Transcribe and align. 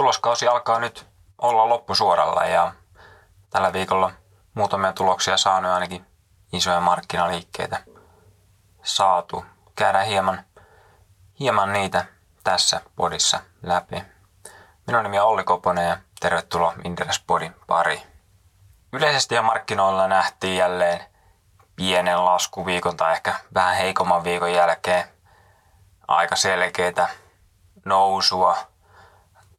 tuloskausi 0.00 0.48
alkaa 0.48 0.78
nyt 0.78 1.06
olla 1.38 1.68
loppusuoralla 1.68 2.44
ja 2.44 2.72
tällä 3.50 3.72
viikolla 3.72 4.12
muutamia 4.54 4.92
tuloksia 4.92 5.36
saanut 5.36 5.70
ainakin 5.70 6.06
isoja 6.52 6.80
markkinaliikkeitä 6.80 7.82
saatu. 8.82 9.44
Käydään 9.76 10.06
hieman, 10.06 10.44
hieman 11.40 11.72
niitä 11.72 12.04
tässä 12.44 12.80
podissa 12.96 13.40
läpi. 13.62 14.02
Minun 14.86 15.02
nimi 15.02 15.18
on 15.18 15.26
Olli 15.26 15.44
Koponen 15.44 15.88
ja 15.88 15.96
tervetuloa 16.20 16.74
Inderes 16.84 17.22
Podin 17.26 17.54
pari. 17.66 18.02
Yleisesti 18.92 19.34
ja 19.34 19.42
markkinoilla 19.42 20.08
nähtiin 20.08 20.56
jälleen 20.56 21.00
pienen 21.76 22.24
laskuviikon 22.24 22.96
tai 22.96 23.12
ehkä 23.12 23.34
vähän 23.54 23.76
heikomman 23.76 24.24
viikon 24.24 24.52
jälkeen 24.52 25.04
aika 26.08 26.36
selkeitä 26.36 27.08
nousua. 27.84 28.69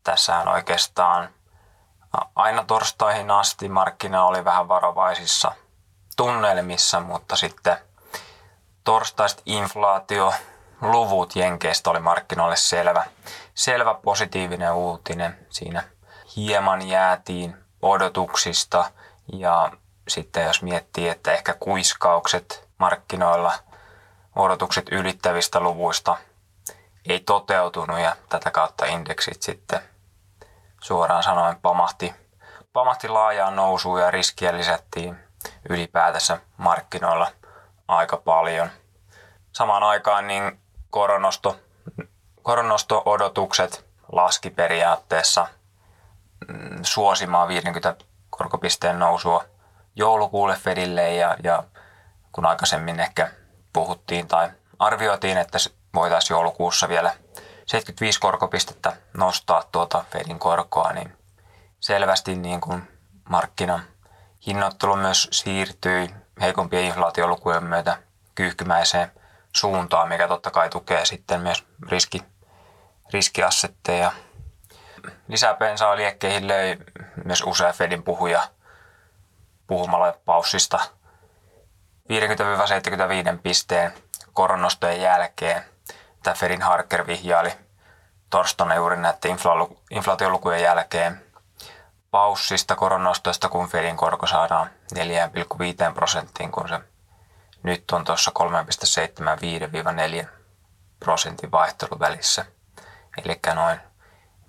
Tässähän 0.03 0.47
oikeastaan 0.47 1.29
aina 2.35 2.63
torstaihin 2.63 3.31
asti 3.31 3.69
markkina 3.69 4.25
oli 4.25 4.45
vähän 4.45 4.67
varovaisissa 4.67 5.51
tunnelmissa, 6.17 6.99
mutta 6.99 7.35
sitten 7.35 7.77
torstaista 8.83 9.41
inflaatio 9.45 10.33
luvut 10.81 11.35
Jenkeistä 11.35 11.89
oli 11.89 11.99
markkinoille 11.99 12.55
selvä, 12.55 13.05
selvä 13.53 13.93
positiivinen 13.93 14.73
uutinen. 14.73 15.47
Siinä 15.49 15.83
hieman 16.35 16.87
jäätiin 16.87 17.57
odotuksista 17.81 18.91
ja 19.33 19.71
sitten 20.07 20.45
jos 20.45 20.63
miettii, 20.63 21.09
että 21.09 21.31
ehkä 21.31 21.53
kuiskaukset 21.59 22.69
markkinoilla 22.77 23.53
odotukset 24.35 24.85
ylittävistä 24.91 25.59
luvuista 25.59 26.17
ei 27.09 27.19
toteutunut 27.19 27.99
ja 27.99 28.15
tätä 28.29 28.51
kautta 28.51 28.85
indeksit 28.85 29.41
sitten 29.41 29.79
suoraan 30.81 31.23
sanoen 31.23 31.55
pamahti, 31.61 32.13
pamahti 32.73 33.07
laajaan 33.07 33.55
nousuun 33.55 34.01
ja 34.01 34.11
riskiä 34.11 34.57
lisättiin 34.57 35.17
ylipäätänsä 35.69 36.37
markkinoilla 36.57 37.27
aika 37.87 38.17
paljon. 38.17 38.69
Samaan 39.51 39.83
aikaan 39.83 40.27
niin 40.27 40.59
koronosto, 40.89 41.59
koronosto-odotukset 42.41 43.85
laski 44.11 44.49
periaatteessa 44.49 45.47
mm, 46.47 46.79
suosimaan 46.83 47.47
50 47.47 47.95
korkopisteen 48.29 48.99
nousua 48.99 49.43
joulukuulle 49.95 50.55
Fedille 50.55 51.15
ja, 51.15 51.37
ja 51.43 51.63
kun 52.31 52.45
aikaisemmin 52.45 52.99
ehkä 52.99 53.31
puhuttiin 53.73 54.27
tai 54.27 54.49
arvioitiin, 54.79 55.37
että 55.37 55.57
voitaisiin 55.93 56.35
joulukuussa 56.35 56.89
vielä 56.89 57.15
75 57.65 58.19
korkopistettä 58.19 58.97
nostaa 59.13 59.63
tuota 59.71 60.05
Fedin 60.11 60.39
korkoa, 60.39 60.93
niin 60.93 61.17
selvästi 61.79 62.35
niin 62.35 62.61
kuin 62.61 62.87
markkinan 63.29 63.81
hinnoittelu 64.47 64.95
myös 64.95 65.27
siirtyi 65.31 66.09
heikompien 66.41 66.83
inflaatiolukujen 66.85 67.63
myötä 67.63 67.97
kyyhkymäiseen 68.35 69.11
suuntaan, 69.55 70.09
mikä 70.09 70.27
totta 70.27 70.51
kai 70.51 70.69
tukee 70.69 71.05
sitten 71.05 71.41
myös 71.41 71.63
riski, 71.89 72.23
riskiassetteja. 73.13 74.11
Lisää 75.27 75.53
bensaa 75.53 75.95
liekkeihin 75.95 76.47
löi 76.47 76.77
myös 77.25 77.43
usea 77.45 77.73
Fedin 77.73 78.03
puhuja 78.03 78.41
puhumalla 79.67 80.13
paussista 80.25 80.79
50-75 83.35 83.37
pisteen 83.43 83.93
koronostojen 84.33 85.01
jälkeen. 85.01 85.70
Tämä 86.23 86.33
Fedin 86.33 86.61
Harker 86.61 87.07
vihjaili 87.07 87.53
torstaina 88.29 88.75
juuri 88.75 88.97
näiden 88.97 89.37
inflaatiolukujen 89.91 90.61
jälkeen 90.61 91.25
paussista 92.11 92.75
koronostoista, 92.75 93.49
kun 93.49 93.67
Fedin 93.67 93.97
korko 93.97 94.27
saadaan 94.27 94.69
4,5 94.95 95.93
prosenttiin, 95.93 96.51
kun 96.51 96.69
se 96.69 96.79
nyt 97.63 97.91
on 97.91 98.03
tuossa 98.03 98.31
3,75-4 100.23 100.27
prosentin 100.99 101.51
vaihteluvälissä. 101.51 102.45
Eli 103.17 103.39
noin 103.55 103.79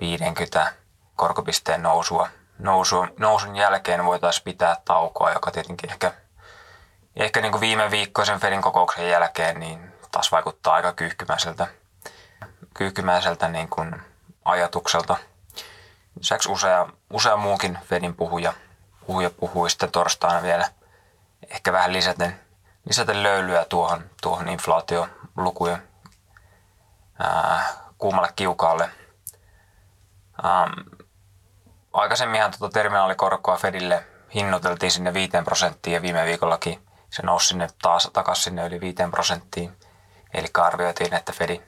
50 0.01 0.73
korkopisteen 1.17 1.83
nousua. 1.83 2.29
Nousu, 2.59 3.07
nousun 3.19 3.57
jälkeen 3.57 4.05
voitaisiin 4.05 4.45
pitää 4.45 4.77
taukoa, 4.85 5.33
joka 5.33 5.51
tietenkin 5.51 5.91
ehkä, 5.91 6.13
ehkä 7.17 7.41
niin 7.41 7.53
kuin 7.53 7.61
viime 7.61 7.91
viikkoisen 7.91 8.41
Fedin 8.41 8.63
kokouksen 8.63 9.09
jälkeen 9.09 9.61
niin 9.61 9.92
taas 10.13 10.33
vaikuttaa 10.33 10.75
aika 10.75 10.93
kyyhkymäiseltä, 10.93 11.67
kyyhkymäiseltä 12.75 13.49
niin 13.49 13.69
kuin 13.69 14.03
ajatukselta. 14.45 15.17
Lisäksi 16.19 16.51
usea, 16.51 16.87
usea 17.11 17.37
muukin 17.37 17.79
Fedin 17.85 18.17
puhuja, 18.17 18.53
puhuja 19.07 19.31
puhui 19.31 19.71
sitten 19.71 19.91
torstaina 19.91 20.43
vielä 20.43 20.69
ehkä 21.51 21.73
vähän 21.73 21.93
lisäten 21.93 22.41
lisätä 22.89 23.23
löylyä 23.23 23.65
tuohon, 23.65 24.11
tuohon 24.23 24.49
inflaatiolukujen 24.49 25.83
ää, 27.19 27.67
kuumalle 27.99 28.33
kiukaalle. 28.37 28.91
Ähm, 30.45 30.73
aikaisemminhan 31.93 32.53
tuota 32.59 32.73
terminaalikorkoa 32.73 33.57
Fedille 33.57 34.05
hinnoiteltiin 34.35 34.91
sinne 34.91 35.15
5 35.15 35.33
prosenttiin 35.45 35.95
ja 35.95 36.03
viime 36.03 36.25
viikollakin 36.25 36.89
se 37.11 37.23
nousi 37.23 37.49
sinne 37.49 37.69
taas 37.83 38.11
takaisin 38.13 38.45
sinne 38.45 38.67
yli 38.67 38.81
5 38.81 38.97
prosenttiin. 39.11 39.77
Eli 40.35 40.49
arvioitiin, 40.55 41.15
että 41.15 41.33
Fedin, 41.33 41.63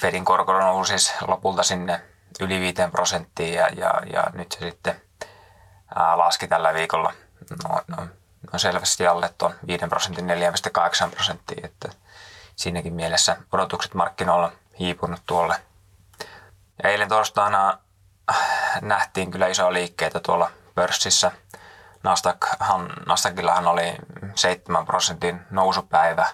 Fedin 0.00 0.24
korko 0.24 0.52
nousi 0.52 0.98
siis 0.98 1.14
lopulta 1.26 1.62
sinne 1.62 2.00
yli 2.40 2.60
5 2.60 2.82
prosenttiin 2.92 3.54
ja, 3.54 3.68
ja, 3.68 3.94
ja 4.12 4.24
nyt 4.32 4.52
se 4.52 4.58
sitten 4.70 5.02
laski 6.14 6.48
tällä 6.48 6.74
viikolla 6.74 7.12
noin, 7.68 7.84
noin 7.88 8.10
on 8.52 8.60
selvästi 8.60 9.06
alle 9.06 9.30
tuon 9.38 9.54
5 9.66 9.86
prosentin 9.88 10.26
4,8 10.28 11.10
prosenttia, 11.10 11.60
että 11.66 11.88
siinäkin 12.56 12.94
mielessä 12.94 13.36
odotukset 13.52 13.94
markkinoilla 13.94 14.52
hiipunut 14.78 15.20
tuolle. 15.26 15.56
Ja 16.82 16.90
eilen 16.90 17.08
torstaina 17.08 17.78
nähtiin 18.80 19.30
kyllä 19.30 19.46
isoja 19.46 19.72
liikkeitä 19.72 20.20
tuolla 20.20 20.50
pörssissä. 20.74 21.32
Nasdaqhan, 22.02 22.92
Nasdaqillahan 23.06 23.66
oli 23.66 23.94
7 24.34 24.86
prosentin 24.86 25.40
nousupäivä, 25.50 26.26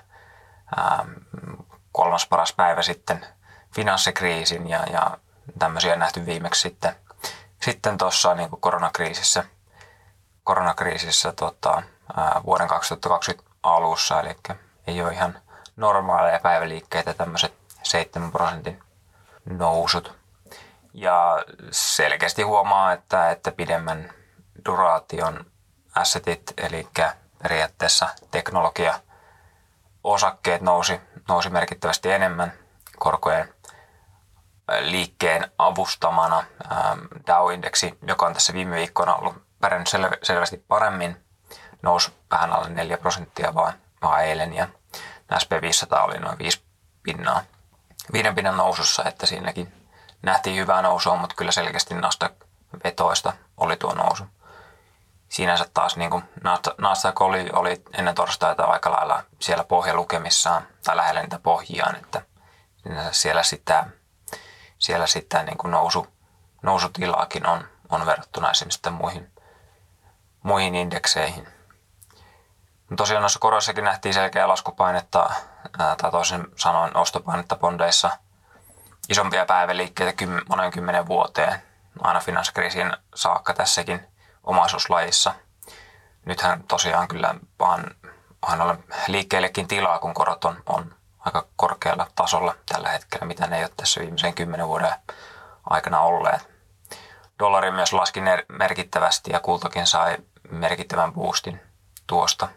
kolmas 1.93 2.27
paras 2.27 2.53
päivä 2.53 2.83
sitten 2.83 3.27
finanssikriisin 3.75 4.69
ja, 4.69 4.85
ja 4.93 5.19
tämmöisiä 5.59 5.97
nähty 5.97 6.27
viimeksi 6.27 6.61
sitten, 6.61 6.97
sitten 7.63 7.99
tuossa 7.99 8.35
niin 8.35 8.49
koronakriisissä, 8.61 9.45
koronakriisissä 10.45 11.33
tota, 11.33 11.83
vuoden 12.47 12.69
2020 12.69 13.59
alussa, 13.63 14.21
eli 14.21 14.37
ei 14.87 15.03
ole 15.03 15.13
ihan 15.13 15.39
normaaleja 15.77 16.41
päiväliikkeitä 16.41 17.15
tämmöiset 17.15 17.55
7 17.83 18.33
prosentin 18.33 18.83
nousut. 19.45 20.19
Ja 20.95 21.45
selkeästi 21.71 22.43
huomaa, 22.43 22.93
että, 22.93 23.31
että 23.31 23.53
pidemmän 23.53 24.13
duraation 24.65 25.47
assetit, 25.95 26.55
eli 26.57 26.89
periaatteessa 27.43 28.09
teknologia 28.31 29.01
osakkeet 30.05 30.63
nousi, 30.63 31.01
nousi 31.29 31.51
merkittävästi 31.51 32.11
enemmän 32.11 32.53
korkojen 32.99 33.55
liikkeen 34.81 35.51
avustamana. 35.59 36.45
Dow-indeksi, 37.27 37.99
joka 38.03 38.27
on 38.27 38.33
tässä 38.33 38.53
viime 38.53 38.77
viikkoina 38.77 39.15
ollut 39.15 39.43
pärjännyt 39.61 39.89
selvästi 40.23 40.65
paremmin, 40.69 41.25
nousi 41.83 42.13
vähän 42.31 42.53
alle 42.53 42.69
4 42.69 42.97
prosenttia 42.97 43.55
vaan, 43.55 43.73
vaan 44.03 44.25
eilen 44.25 44.55
ja 44.55 44.69
SP500 45.35 46.01
oli 46.01 46.19
noin 46.19 46.39
5 46.39 46.63
pinnaa. 47.03 47.43
Viiden 48.13 48.35
pinnan 48.35 48.57
nousussa, 48.57 49.05
että 49.05 49.27
siinäkin 49.27 49.73
nähtiin 50.23 50.57
hyvää 50.57 50.83
nousua, 50.83 51.17
mutta 51.17 51.35
kyllä 51.35 51.53
selkeästi 51.53 51.95
Nasdaq-vetoista 51.95 53.33
oli 53.57 53.77
tuo 53.77 53.95
nousu. 53.95 54.25
Sinänsä 55.29 55.67
taas 55.75 55.97
niin 55.97 56.11
kuin 56.11 56.25
Nasdaq 56.79 57.21
oli, 57.21 57.51
oli 57.53 57.83
ennen 57.99 58.15
torstaita 58.15 58.65
aika 58.65 58.91
lailla 58.91 59.23
siellä 59.39 59.65
pohjalukemissaan 59.65 60.63
tai 60.85 60.97
lähellä 60.97 61.21
niitä 61.21 61.39
pohjiaan, 61.39 61.97
että 61.97 62.23
siellä 63.13 63.43
sitä, 63.43 63.87
siellä 64.79 65.07
sitä 65.07 65.43
niin 65.43 65.59
kuin 65.59 65.71
nousu, 65.71 66.07
nousutilaakin 66.63 67.47
on, 67.47 67.69
on 67.89 68.07
verrattuna 68.07 68.51
esimerkiksi 68.51 68.91
muihin, 68.91 69.33
muihin 70.43 70.75
indekseihin. 70.75 71.49
Tosiaan 72.97 73.23
noissa 73.23 73.39
koroissakin 73.39 73.85
nähtiin 73.85 74.15
selkeää 74.15 74.49
laskupainetta, 74.49 75.31
tai 75.79 76.11
toisin 76.11 76.47
sanoen 76.57 76.97
ostopainetta 76.97 77.57
bondeissa. 77.57 78.11
Isompia 79.09 79.47
päiväliikkeitä 79.47 80.25
monen 80.49 80.71
kymmenen 80.71 81.07
vuoteen, 81.07 81.63
aina 82.03 82.21
finanssikriisin 82.21 82.93
saakka 83.15 83.55
tässäkin 83.55 84.09
omaisuuslajissa. 84.49 85.35
Nythän 86.25 86.63
tosiaan 86.63 87.09
kyllä 87.09 87.35
vaan 87.59 87.85
aina 88.43 88.65
ole 88.65 88.79
liikkeellekin 89.07 89.69
tilaa, 89.69 89.99
kun 89.99 90.15
korot 90.15 90.45
on, 90.45 90.63
on 90.67 90.95
aika 91.19 91.47
korkealla 91.57 92.07
tasolla 92.15 92.55
tällä 92.69 92.89
hetkellä, 92.89 93.27
mitä 93.27 93.47
ne 93.47 93.57
ei 93.57 93.65
ole 93.65 93.73
tässä 93.77 94.01
viimeisen 94.01 94.35
kymmenen 94.35 94.69
vuoden 94.69 94.93
aikana 95.71 96.01
olleet. 96.01 96.49
Dollari 97.39 97.71
myös 97.71 97.93
laski 97.93 98.21
merkittävästi 98.49 99.31
ja 99.33 99.41
kultakin 99.41 99.87
sai 99.87 100.17
merkittävän 100.51 101.13
boostin 101.13 101.61
tuosta. 102.07 102.49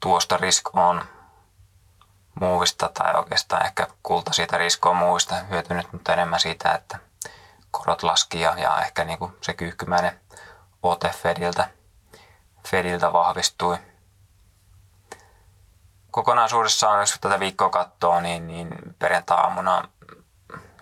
Tuosta 0.00 0.36
risk 0.36 0.76
on 0.76 1.04
muuvista 2.40 2.90
tai 2.94 3.14
oikeastaan 3.14 3.66
ehkä 3.66 3.86
kulta 4.02 4.32
siitä 4.32 4.58
risk 4.58 4.86
on 4.86 4.96
muuvista 4.96 5.34
hyötynyt, 5.34 5.92
mutta 5.92 6.12
enemmän 6.12 6.40
siitä, 6.40 6.72
että 6.72 6.98
korot 7.70 8.02
laski 8.02 8.40
ja, 8.40 8.54
ja 8.58 8.80
ehkä 8.80 9.04
niin 9.04 9.18
kuin 9.18 9.36
se 9.40 9.54
kyyhkymäinen 9.54 10.20
ote 10.90 11.08
Fediltä, 11.08 11.68
Fediltä 12.68 13.12
vahvistui. 13.12 13.78
Kokonaisuudessaan, 16.10 17.00
jos 17.00 17.18
tätä 17.20 17.40
viikkoa 17.40 17.70
katsoo, 17.70 18.20
niin, 18.20 18.46
niin 18.46 18.68
perjantai-aamuna 18.98 19.88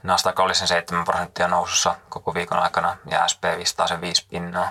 Nasdaq 0.04 0.40
oli 0.40 0.54
sen 0.54 0.68
7 0.68 1.04
prosenttia 1.04 1.48
nousussa 1.48 1.94
koko 2.08 2.34
viikon 2.34 2.58
aikana 2.58 2.96
ja 3.10 3.28
SP 3.32 3.42
500 3.56 3.86
sen 3.86 4.00
5 4.00 4.26
pinnaa. 4.28 4.70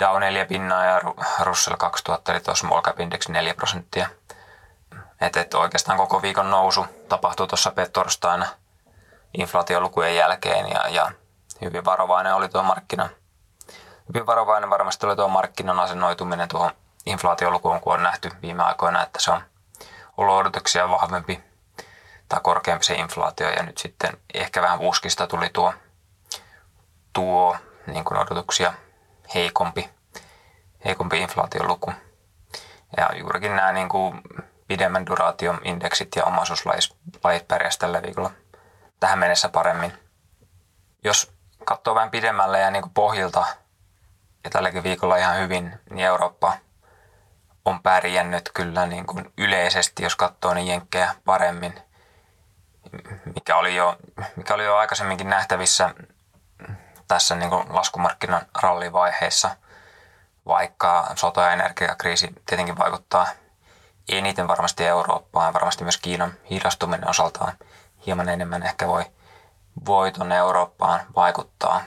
Dow 0.00 0.20
4 0.20 0.44
pinnaa 0.44 0.84
ja 0.84 1.00
Russell 1.40 1.76
2000 1.76 2.32
eli 2.32 2.40
tuossa 2.40 2.66
small 2.66 2.82
cap 2.82 3.00
index 3.00 3.28
4 3.28 3.54
prosenttia. 3.54 4.08
Et, 5.20 5.36
et 5.36 5.54
oikeastaan 5.54 5.98
koko 5.98 6.22
viikon 6.22 6.50
nousu 6.50 6.86
tapahtui 7.08 7.46
tuossa 7.46 7.72
torstaina 7.92 8.46
inflaatiolukujen 9.34 10.16
jälkeen 10.16 10.68
ja, 10.68 10.88
ja 10.88 11.12
hyvin 11.60 11.84
varovainen 11.84 12.34
oli 12.34 12.48
tuo 12.48 12.62
markkina. 12.62 13.08
Hyvin 14.14 14.26
varovainen 14.26 14.70
varmasti 14.70 15.06
oli 15.06 15.16
tuo 15.16 15.28
markkinan 15.28 15.80
asennoituminen 15.80 16.48
tuohon 16.48 16.70
inflaatiolukuun, 17.06 17.80
kun 17.80 17.94
on 17.94 18.02
nähty 18.02 18.30
viime 18.42 18.62
aikoina, 18.62 19.02
että 19.02 19.20
se 19.22 19.30
on 19.30 19.42
ollut 20.16 20.34
odotuksia 20.34 20.90
vahvempi 20.90 21.40
tai 22.28 22.40
korkeampi 22.42 22.84
se 22.84 22.94
inflaatio 22.94 23.50
ja 23.50 23.62
nyt 23.62 23.78
sitten 23.78 24.16
ehkä 24.34 24.62
vähän 24.62 24.78
puskista 24.78 25.26
tuli 25.26 25.50
tuo, 25.52 25.74
tuo 27.12 27.56
niin 27.86 28.04
kuin 28.04 28.18
odotuksia 28.18 28.72
heikompi, 29.34 29.90
heikompi 30.84 31.18
inflaatioluku. 31.18 31.92
Ja 32.96 33.10
juurikin 33.18 33.56
nämä 33.56 33.72
niin 33.72 33.88
kuin 33.88 34.20
pidemmän 34.68 35.06
duraation 35.06 35.60
indeksit 35.64 36.16
ja 36.16 36.24
omaisuuslajit 36.24 37.48
pärjäsivät 37.48 37.80
tällä 37.80 38.02
viikolla 38.02 38.30
tähän 39.00 39.18
mennessä 39.18 39.48
paremmin. 39.48 39.92
Jos 41.04 41.32
katsoo 41.64 41.94
vähän 41.94 42.10
pidemmälle 42.10 42.60
ja 42.60 42.70
niin 42.70 42.82
kuin 42.82 42.94
pohjilta 42.94 43.46
ja 44.44 44.50
tälläkin 44.50 44.82
viikolla 44.82 45.16
ihan 45.16 45.38
hyvin, 45.38 45.80
niin 45.90 46.06
Eurooppa 46.06 46.56
on 47.64 47.82
pärjännyt 47.82 48.50
kyllä 48.54 48.86
niin 48.86 49.06
kuin 49.06 49.32
yleisesti, 49.38 50.02
jos 50.02 50.16
katsoo 50.16 50.54
niin 50.54 50.66
jenkkejä 50.66 51.14
paremmin– 51.24 51.74
mikä 53.34 53.56
oli 53.56 53.76
jo, 53.76 53.96
mikä 54.36 54.54
oli 54.54 54.64
jo 54.64 54.76
aikaisemminkin 54.76 55.30
nähtävissä 55.30 55.94
tässä 57.08 57.34
niin 57.34 57.50
kuin 57.50 57.66
laskumarkkinan 57.68 58.46
rallivaiheessa, 58.62 59.56
vaikka 60.46 61.12
sota- 61.14 61.42
ja 61.42 61.52
energiakriisi 61.52 62.28
tietenkin 62.46 62.78
vaikuttaa 62.78 63.26
eniten 64.08 64.48
varmasti 64.48 64.86
Eurooppaan, 64.86 65.54
varmasti 65.54 65.84
myös 65.84 65.96
Kiinan 65.96 66.32
hidastuminen 66.50 67.08
osaltaan 67.08 67.52
hieman 68.06 68.28
enemmän 68.28 68.62
ehkä 68.62 68.88
voi, 68.88 69.04
voi 69.86 70.12
tuonne 70.12 70.36
Eurooppaan 70.36 71.00
vaikuttaa. 71.16 71.82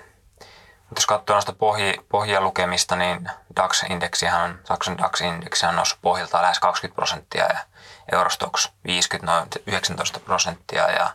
Mutta 0.93 0.99
jos 0.99 1.05
katsoo 1.05 1.35
noista 1.35 1.53
pohji, 1.53 2.05
pohjia 2.09 2.41
lukemista, 2.41 2.95
niin 2.95 3.29
DAX-indeksihän 3.55 4.59
Saksan 4.63 4.97
DAX-indeksi 4.97 5.65
on 5.65 5.75
noussut 5.75 5.99
pohjilta 6.01 6.41
lähes 6.41 6.59
20 6.59 6.95
prosenttia 6.95 7.43
ja 7.43 7.57
Eurostox 8.11 8.71
50 8.83 9.31
noin 9.31 9.49
19 9.67 10.19
prosenttia 10.19 10.91
ja 10.91 11.09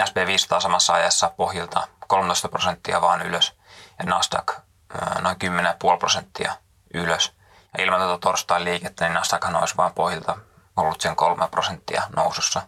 SP500 0.00 0.60
samassa 0.60 0.92
ajassa 0.92 1.30
pohjilta 1.36 1.88
13 2.06 2.48
prosenttia 2.48 3.00
vaan 3.00 3.22
ylös 3.22 3.54
ja 3.98 4.04
Nasdaq 4.04 4.52
noin 5.20 5.36
10,5 5.44 5.98
prosenttia 5.98 6.56
ylös. 6.94 7.32
Ja 7.78 7.84
ilman 7.84 8.00
tätä 8.00 8.18
torstain 8.18 8.64
liikettä, 8.64 9.04
niin 9.04 9.14
Nasdaq 9.14 9.44
olisi 9.54 9.76
vain 9.76 9.92
pohjilta 9.92 10.36
ollut 10.76 11.00
sen 11.00 11.16
3 11.16 11.48
prosenttia 11.48 12.02
nousussa. 12.16 12.62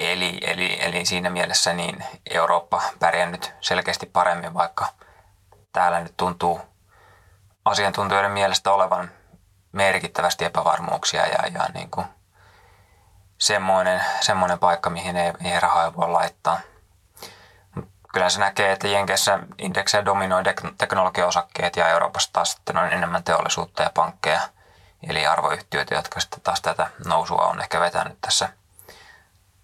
Eli, 0.00 0.38
eli, 0.42 0.78
eli 0.80 1.04
siinä 1.04 1.30
mielessä 1.30 1.72
niin 1.72 2.04
Eurooppa 2.30 2.82
pärjännyt 2.98 3.52
selkeästi 3.60 4.06
paremmin, 4.06 4.54
vaikka 4.54 4.86
täällä 5.72 6.00
nyt 6.00 6.14
tuntuu 6.16 6.60
asiantuntijoiden 7.64 8.30
mielestä 8.30 8.72
olevan 8.72 9.10
merkittävästi 9.72 10.44
epävarmuuksia 10.44 11.26
ja, 11.26 11.46
ja 11.54 11.68
niin 11.74 11.90
kuin 11.90 12.06
semmoinen, 13.38 14.02
semmoinen 14.20 14.58
paikka, 14.58 14.90
mihin 14.90 15.16
ei, 15.16 15.32
ei 15.44 15.60
rahaa 15.60 15.96
voi 15.96 16.08
laittaa. 16.08 16.60
Kyllä 18.12 18.28
se 18.28 18.40
näkee, 18.40 18.72
että 18.72 18.88
Jenkeissä 18.88 19.38
indeksejä 19.58 20.04
dominoi 20.04 20.42
teknologiaosakkeet 20.78 21.76
ja 21.76 21.88
Euroopassa 21.88 22.32
taas 22.32 22.52
sitten 22.52 22.76
on 22.76 22.92
enemmän 22.92 23.24
teollisuutta 23.24 23.82
ja 23.82 23.90
pankkeja, 23.94 24.40
eli 25.08 25.26
arvoyhtiöitä, 25.26 25.94
jotka 25.94 26.20
sitten 26.20 26.40
taas 26.40 26.60
tätä 26.60 26.90
nousua 27.06 27.46
on 27.46 27.60
ehkä 27.60 27.80
vetänyt 27.80 28.18
tässä, 28.20 28.48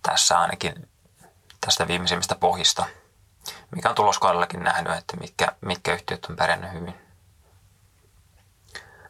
tässä 0.07 0.41
ainakin 0.41 0.89
tästä 1.61 1.89
viimeisimmistä 1.89 2.35
pohjista, 2.35 2.87
mikä 3.71 3.89
on 3.89 3.95
tuloskaudellakin 3.95 4.63
nähnyt, 4.63 4.99
että 4.99 5.17
mitkä, 5.17 5.49
mitkä 5.61 5.95
yhtiöt 5.95 6.25
on 6.25 6.37
pärjännyt 6.37 6.73
hyvin. 6.73 6.95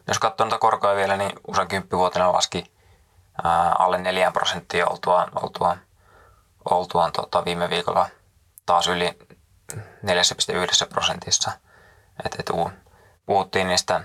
Jos 0.07 0.19
katsoo 0.19 0.45
noita 0.45 0.57
korkoja 0.57 0.95
vielä, 0.95 1.17
niin 1.17 1.39
USA 1.47 1.65
10 1.65 1.91
vuotena 1.91 2.33
laski 2.33 2.71
ää, 3.43 3.71
alle 3.79 3.97
4 3.97 4.31
prosenttia 4.31 4.87
oltuaan, 4.87 5.31
oltuaan, 5.41 5.81
oltuaan 6.69 7.11
tota, 7.11 7.45
viime 7.45 7.69
viikolla 7.69 8.09
taas 8.65 8.87
yli 8.87 9.19
4,1 9.73 9.81
prosentissa. 10.89 11.51
Et, 12.25 12.35
et, 12.39 12.51
puhuttiin 13.25 13.67
niistä 13.67 14.01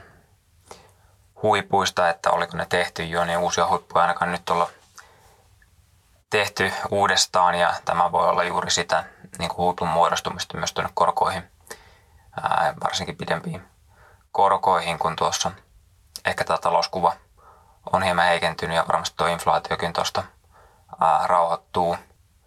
huipuista, 1.43 2.09
että 2.09 2.31
oliko 2.31 2.57
ne 2.57 2.67
tehty 2.69 3.05
jo, 3.05 3.25
niin 3.25 3.39
uusia 3.39 3.69
huippuja 3.69 4.03
ainakaan 4.03 4.33
nyt 4.33 4.51
olla 4.51 4.71
tehty 6.33 6.73
uudestaan 6.91 7.55
ja 7.55 7.75
tämä 7.85 8.13
voi 8.13 8.29
olla 8.29 8.45
juuri 8.45 8.71
sitä 8.71 9.05
niin 9.39 9.49
kuin 9.49 9.67
huipun 9.67 9.89
muodostumista 9.89 10.59
myös 10.59 10.73
tuonne 10.73 10.91
korkoihin, 10.95 11.43
ää, 12.43 12.75
varsinkin 12.85 13.17
pidempiin 13.17 13.63
korkoihin, 14.33 14.99
kun 14.99 15.17
tuossa 15.17 15.51
ehkä 16.25 16.45
tämä 16.45 16.59
talouskuva 16.59 17.13
on 17.93 18.03
hieman 18.03 18.25
heikentynyt 18.25 18.77
ja 18.77 18.85
varmasti 18.89 19.17
tuo 19.17 19.27
inflaatiokin 19.27 19.93
tuosta 19.93 20.25
rauhoittuu. 21.25 21.97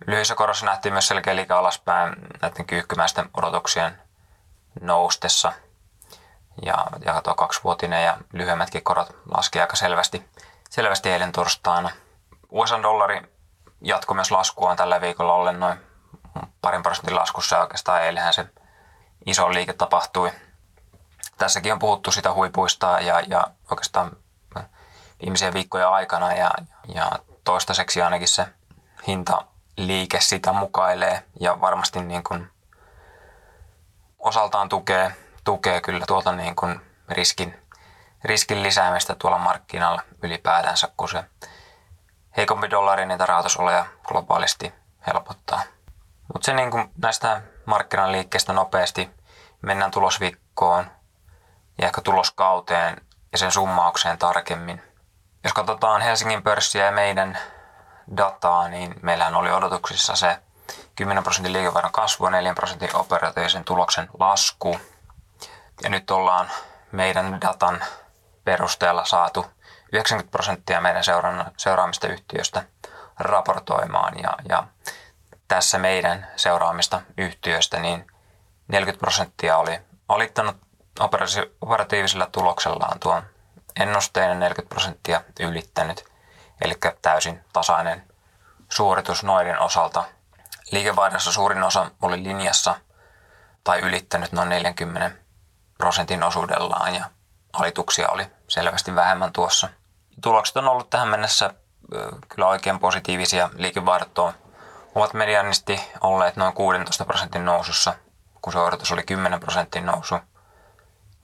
Lyhyissä 0.08 0.36
korossa 0.36 0.66
nähtiin 0.66 0.94
myös 0.94 1.08
selkeä 1.08 1.36
liike 1.36 1.54
alaspäin 1.54 2.16
näiden 2.42 2.66
kyyhkymäisten 2.66 3.30
odotuksien 3.38 4.02
noustessa. 4.82 5.54
Ja, 6.66 6.86
ja 7.06 7.22
tuo 7.22 7.36
kaksivuotinen 7.36 8.04
ja 8.04 8.18
lyhyemmätkin 8.34 8.84
korot 8.84 9.16
laski 9.36 9.60
aika 9.60 9.76
selvästi, 9.76 10.30
selvästi 10.70 11.10
eilen 11.10 11.32
torstaina. 11.32 11.90
USA-dollari 12.52 13.35
jatkoi 13.82 14.16
myös 14.16 14.32
laskuaan 14.32 14.78
tällä 14.78 15.02
viikolla 15.02 15.34
ollen 15.34 15.60
noin 15.60 15.80
parin 16.62 16.84
prosentin 16.84 17.16
laskussa. 17.16 17.56
Ja 17.56 17.62
oikeastaan 17.62 18.04
eilenhän 18.04 18.34
se 18.34 18.46
iso 19.26 19.54
liike 19.54 19.74
tapahtui. 19.74 20.32
Tässäkin 21.38 21.74
on 21.74 21.80
puhuttu 21.80 22.12
sitä 22.12 22.34
huipuista 22.34 23.00
ja, 23.02 23.20
ja 23.20 23.48
oikeastaan 23.72 24.12
viimeisen 25.22 25.54
viikkojen 25.54 25.88
aikana 25.88 26.34
ja, 26.34 26.52
ja 26.96 27.12
toistaiseksi 27.44 28.02
ainakin 28.02 28.28
se 28.28 28.48
hintaliike 29.08 30.22
sitä 30.22 30.54
mukailee 30.54 31.24
ja 31.40 31.62
varmasti 31.62 32.02
niin 32.02 32.24
kuin 32.24 32.50
osaltaan 34.20 34.70
tukee, 34.70 35.16
tukee 35.44 35.82
kyllä 35.82 36.06
tuota 36.06 36.32
niin 36.32 36.56
kuin 36.56 36.82
riskin, 37.10 37.60
riskin 38.24 38.64
lisäämistä 38.64 39.16
tuolla 39.16 39.38
markkinalla 39.38 40.02
ylipäätänsä, 40.24 40.90
kun 40.98 41.10
se 41.10 41.24
heikompi 42.38 42.70
dollari 42.70 43.06
niitä 43.06 43.26
rahoitusoloja 43.26 43.86
globaalisti 44.04 44.74
helpottaa. 45.08 45.62
Mutta 46.34 46.46
se 46.46 46.54
niin 46.54 46.72
kuin 46.72 46.92
näistä 47.02 47.42
markkinan 47.66 48.12
liikkeestä 48.12 48.54
nopeasti 48.54 49.10
mennään 49.62 49.92
tulosviikkoon 49.92 50.92
ja 51.78 51.88
ehkä 51.88 52.02
tuloskauteen 52.02 53.02
ja 53.32 53.38
sen 53.38 53.52
summaukseen 53.52 54.18
tarkemmin. 54.18 54.82
Jos 55.44 55.54
katsotaan 55.54 56.02
Helsingin 56.02 56.44
pörssiä 56.44 56.86
ja 56.86 56.92
meidän 56.92 57.38
dataa, 58.18 58.68
niin 58.68 58.96
meillähän 59.02 59.36
oli 59.36 59.52
odotuksissa 59.52 60.16
se 60.16 60.40
10 60.96 61.24
prosentin 61.24 61.54
liikevaihdon 61.54 61.92
kasvu 61.92 62.26
ja 62.26 62.32
4 62.32 62.54
prosentin 62.54 62.96
operatiivisen 62.96 63.64
tuloksen 63.64 64.10
lasku. 64.20 64.80
Ja 65.84 65.90
nyt 65.90 66.12
ollaan 66.12 66.52
meidän 66.92 67.42
datan 67.42 67.84
perusteella 68.44 69.06
saatu 69.06 69.46
90 69.94 70.32
prosenttia 70.32 70.82
meidän 70.82 71.04
seuraamista 71.58 72.08
yhtiöstä 72.08 72.64
raportoimaan. 73.20 74.20
Ja, 74.24 74.38
ja 74.50 74.68
tässä 75.48 75.78
meidän 75.78 76.28
seuraamista 76.36 77.02
yhtiöstä 77.18 77.80
niin 77.80 78.08
40 78.68 79.00
prosenttia 79.00 79.58
oli 79.58 79.80
alittanut 80.10 80.58
operatiivisella 81.62 82.26
tuloksellaan 82.32 83.00
tuon 83.00 83.24
ennusteen 83.80 84.40
40 84.40 84.70
prosenttia 84.70 85.22
ylittänyt, 85.40 86.06
eli 86.62 86.74
täysin 87.02 87.46
tasainen 87.54 88.08
suoritus 88.70 89.24
noiden 89.24 89.60
osalta. 89.60 90.04
Liikevaihdossa 90.72 91.32
suurin 91.32 91.64
osa 91.64 91.92
oli 92.02 92.24
linjassa 92.24 92.76
tai 93.64 93.80
ylittänyt 93.80 94.32
noin 94.32 94.50
40 94.50 95.12
prosentin 95.78 96.24
osuudellaan 96.24 96.96
ja 96.96 97.06
alituksia 97.60 98.10
oli 98.10 98.28
selvästi 98.48 98.96
vähemmän 98.96 99.34
tuossa. 99.34 99.70
Tulokset 100.22 100.58
on 100.58 100.68
ollut 100.68 100.90
tähän 100.90 101.08
mennessä 101.08 101.54
kyllä 102.30 102.48
oikein 102.48 102.80
positiivisia. 102.80 103.50
Liikevaihdot 103.56 104.20
ovat 104.96 105.14
medianisti 105.14 105.82
olleet 106.02 106.36
noin 106.36 106.54
16 106.54 107.06
prosentin 107.06 107.46
nousussa, 107.46 107.94
kun 108.42 108.54
se 108.54 108.60
odotus 108.60 108.92
oli 108.92 109.04
10 109.04 109.40
prosentin 109.40 109.86
nousu. 109.86 110.16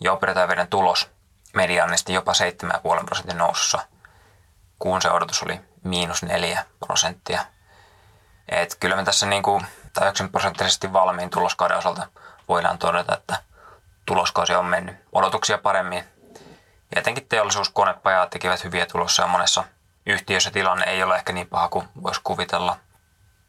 Ja 0.01 0.13
operotajaveiden 0.13 0.67
tulos 0.67 1.09
medianisti 1.53 2.13
jopa 2.13 2.31
7,5 2.99 3.05
prosentin 3.05 3.37
nousussa, 3.37 3.79
kun 4.79 5.01
se 5.01 5.11
odotus 5.11 5.43
oli 5.43 5.61
miinus 5.83 6.23
4 6.23 6.65
prosenttia. 6.85 7.45
Et 8.49 8.77
kyllä 8.79 8.95
me 8.95 9.03
tässä 9.03 9.25
niin 9.25 9.43
kuin, 9.43 9.65
tai 9.93 10.11
prosenttisesti 10.31 10.93
valmiin 10.93 11.29
tuloskauden 11.29 11.77
osalta 11.77 12.07
voidaan 12.47 12.77
todeta, 12.77 13.13
että 13.13 13.43
tuloskausi 14.05 14.55
on 14.55 14.65
mennyt 14.65 14.95
odotuksia 15.11 15.57
paremmin. 15.57 16.03
Ja 16.95 16.99
etenkin 16.99 17.27
teollisuuskonepajat 17.27 18.29
tekivät 18.29 18.63
hyviä 18.63 18.85
tuloksia 18.85 19.27
monessa 19.27 19.63
yhtiössä 20.05 20.51
tilanne 20.51 20.85
ei 20.85 21.03
ole 21.03 21.15
ehkä 21.15 21.33
niin 21.33 21.47
paha 21.47 21.69
kuin 21.69 21.87
voisi 22.03 22.21
kuvitella. 22.23 22.77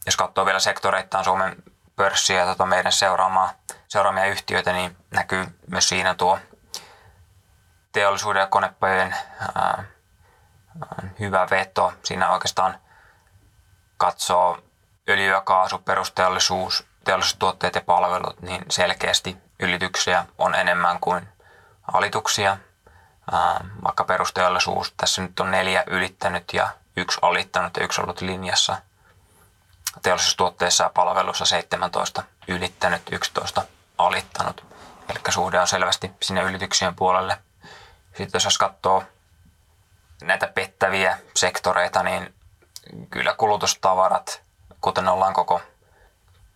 Jos 0.06 0.16
katsoo 0.16 0.46
vielä 0.46 0.58
sektoreittain 0.58 1.24
Suomen 1.24 1.56
pörssiä 1.96 2.40
ja 2.40 2.46
tota 2.46 2.66
meidän 2.66 2.92
seuraamaa, 2.92 3.52
seuraamia 3.88 4.26
yhtiöitä, 4.26 4.72
niin 4.72 4.96
näkyy 5.10 5.46
myös 5.70 5.88
siinä 5.88 6.14
tuo 6.14 6.38
teollisuuden 7.92 8.40
ja 8.40 8.46
konepajojen 8.46 9.14
ää, 9.54 9.84
hyvä 11.20 11.46
veto. 11.50 11.92
Siinä 12.02 12.30
oikeastaan 12.30 12.78
katsoo 13.96 14.58
öljy 15.08 15.30
ja 15.30 15.40
kaasu, 15.40 15.78
perusteollisuus, 15.78 16.86
teollisuustuotteet 17.04 17.74
ja 17.74 17.80
palvelut, 17.80 18.42
niin 18.42 18.64
selkeästi 18.68 19.36
ylityksiä 19.60 20.26
on 20.38 20.54
enemmän 20.54 21.00
kuin 21.00 21.28
alituksia. 21.92 22.58
Vaikka 23.84 24.04
perusteollisuus, 24.04 24.92
tässä 24.96 25.22
nyt 25.22 25.40
on 25.40 25.50
neljä 25.50 25.84
ylittänyt 25.86 26.44
ja 26.52 26.68
yksi 26.96 27.18
alittanut 27.22 27.76
ja 27.76 27.84
yksi 27.84 28.00
ollut 28.00 28.20
linjassa. 28.20 28.76
Teollisuustuotteissa 30.02 30.84
ja 30.84 30.90
palveluissa 30.94 31.44
17 31.44 32.22
ylittänyt, 32.48 33.02
11 33.12 33.62
alittanut. 33.98 34.64
Eli 35.08 35.18
suhde 35.28 35.60
on 35.60 35.66
selvästi 35.66 36.10
sinne 36.22 36.42
ylityksien 36.42 36.94
puolelle. 36.94 37.38
Sitten 38.16 38.40
jos 38.44 38.58
katsoo 38.58 39.04
näitä 40.22 40.46
pettäviä 40.46 41.18
sektoreita, 41.36 42.02
niin 42.02 42.34
kyllä 43.10 43.34
kulutustavarat, 43.34 44.42
kuten 44.80 45.08
ollaan 45.08 45.34
koko 45.34 45.60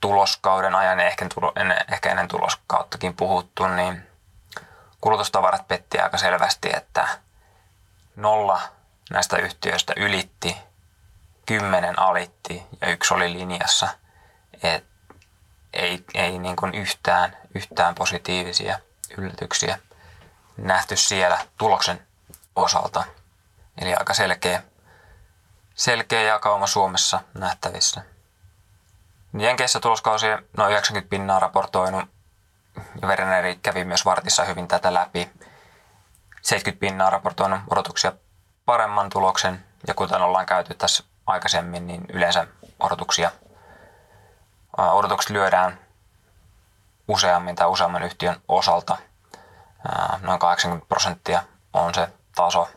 tuloskauden 0.00 0.74
ajan 0.74 0.98
ja 0.98 1.06
ehkä, 1.06 1.26
ehkä 1.92 2.10
ennen 2.10 2.28
tuloskauttakin 2.28 3.16
puhuttu, 3.16 3.66
niin 3.66 4.06
kulutustavarat 5.06 5.68
petti 5.68 5.98
aika 5.98 6.18
selvästi, 6.18 6.68
että 6.76 7.08
nolla 8.16 8.60
näistä 9.10 9.36
yhtiöistä 9.36 9.92
ylitti, 9.96 10.56
kymmenen 11.46 11.98
alitti 11.98 12.62
ja 12.80 12.88
yksi 12.88 13.14
oli 13.14 13.32
linjassa. 13.32 13.88
Et 14.62 14.84
ei 15.72 16.04
ei 16.14 16.38
niin 16.38 16.56
kuin 16.56 16.74
yhtään, 16.74 17.36
yhtään 17.54 17.94
positiivisia 17.94 18.78
yllätyksiä 19.18 19.78
nähty 20.56 20.96
siellä 20.96 21.38
tuloksen 21.58 22.06
osalta. 22.56 23.04
Eli 23.80 23.94
aika 23.94 24.14
selkeä, 24.14 24.62
selkeä 25.74 26.22
jakauma 26.22 26.66
Suomessa 26.66 27.20
nähtävissä. 27.34 28.02
Jenkeissä 29.38 29.80
tuloskausi 29.80 30.26
noin 30.56 30.72
90 30.72 31.10
pinnaa 31.10 31.40
raportoinut 31.40 32.15
Vereneri 33.06 33.56
kävi 33.56 33.84
myös 33.84 34.04
Vartissa 34.04 34.44
hyvin 34.44 34.68
tätä 34.68 34.94
läpi. 34.94 35.30
70 36.42 36.80
pinnaa 36.80 37.10
raportoinut 37.10 37.60
odotuksia 37.70 38.12
paremman 38.64 39.10
tuloksen 39.10 39.64
ja 39.86 39.94
kuten 39.94 40.22
ollaan 40.22 40.46
käyty 40.46 40.74
tässä 40.74 41.04
aikaisemmin, 41.26 41.86
niin 41.86 42.06
yleensä 42.12 42.46
odotuksia, 42.80 43.30
odotukset 44.76 45.30
lyödään 45.30 45.78
useammin 47.08 47.56
tai 47.56 47.66
useamman 47.66 48.02
yhtiön 48.02 48.40
osalta. 48.48 48.96
Noin 50.20 50.38
80 50.38 50.88
prosenttia 50.88 51.42
on 51.72 51.94
se 51.94 52.08
taso, 52.34 52.68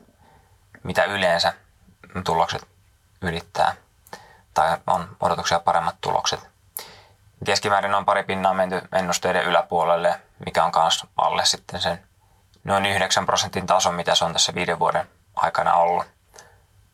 mitä 0.83 1.03
yleensä 1.03 1.53
tulokset 2.25 2.67
ylittää 3.21 3.75
tai 4.53 4.77
on 4.87 5.17
odotuksia 5.19 5.59
paremmat 5.59 5.95
tulokset. 6.01 6.58
Keskimäärin 7.45 7.95
on 7.95 8.05
pari 8.05 8.23
pinnaa 8.23 8.53
menty 8.53 8.81
ennusteiden 8.93 9.43
yläpuolelle, 9.43 10.21
mikä 10.45 10.65
on 10.65 10.71
myös 10.75 11.05
alle 11.17 11.45
sitten 11.45 11.81
sen 11.81 12.03
noin 12.63 12.85
9 12.85 13.25
prosentin 13.25 13.67
tason, 13.67 13.95
mitä 13.95 14.15
se 14.15 14.25
on 14.25 14.33
tässä 14.33 14.55
viiden 14.55 14.79
vuoden 14.79 15.09
aikana 15.35 15.73
ollut, 15.73 16.05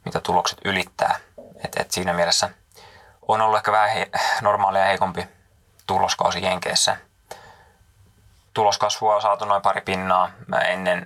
mitä 0.05 0.19
tulokset 0.19 0.59
ylittää. 0.65 1.15
Et, 1.63 1.75
et 1.79 1.91
siinä 1.91 2.13
mielessä 2.13 2.49
on 3.27 3.41
ollut 3.41 3.57
ehkä 3.57 3.71
vähän 3.71 3.89
he, 3.89 4.09
normaalia 4.41 4.85
heikompi 4.85 5.27
tuloskausi 5.87 6.43
Jenkeissä. 6.43 6.97
Tuloskasvua 8.53 9.15
on 9.15 9.21
saatu 9.21 9.45
noin 9.45 9.61
pari 9.61 9.81
pinnaa. 9.81 10.31
Mä 10.47 10.57
ennen 10.57 11.05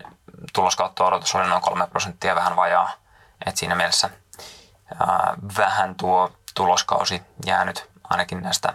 tuloskautta 0.53 1.05
odotus 1.05 1.35
oli 1.35 1.47
noin 1.47 1.61
3 1.61 1.87
prosenttia 1.87 2.35
vähän 2.35 2.55
vajaa. 2.55 2.91
Et 3.45 3.57
siinä 3.57 3.75
mielessä 3.75 4.09
ää, 4.99 5.33
vähän 5.57 5.95
tuo 5.95 6.31
tuloskausi 6.55 7.21
jäänyt 7.45 7.89
ainakin 8.03 8.41
näistä 8.41 8.73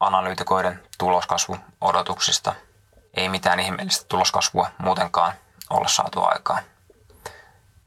analyytikoiden 0.00 0.82
tuloskasvuodotuksista. 0.98 2.54
Ei 3.14 3.28
mitään 3.28 3.60
ihmeellistä 3.60 4.06
tuloskasvua 4.08 4.70
muutenkaan 4.78 5.32
olla 5.70 5.88
saatu 5.88 6.24
aikaan. 6.24 6.62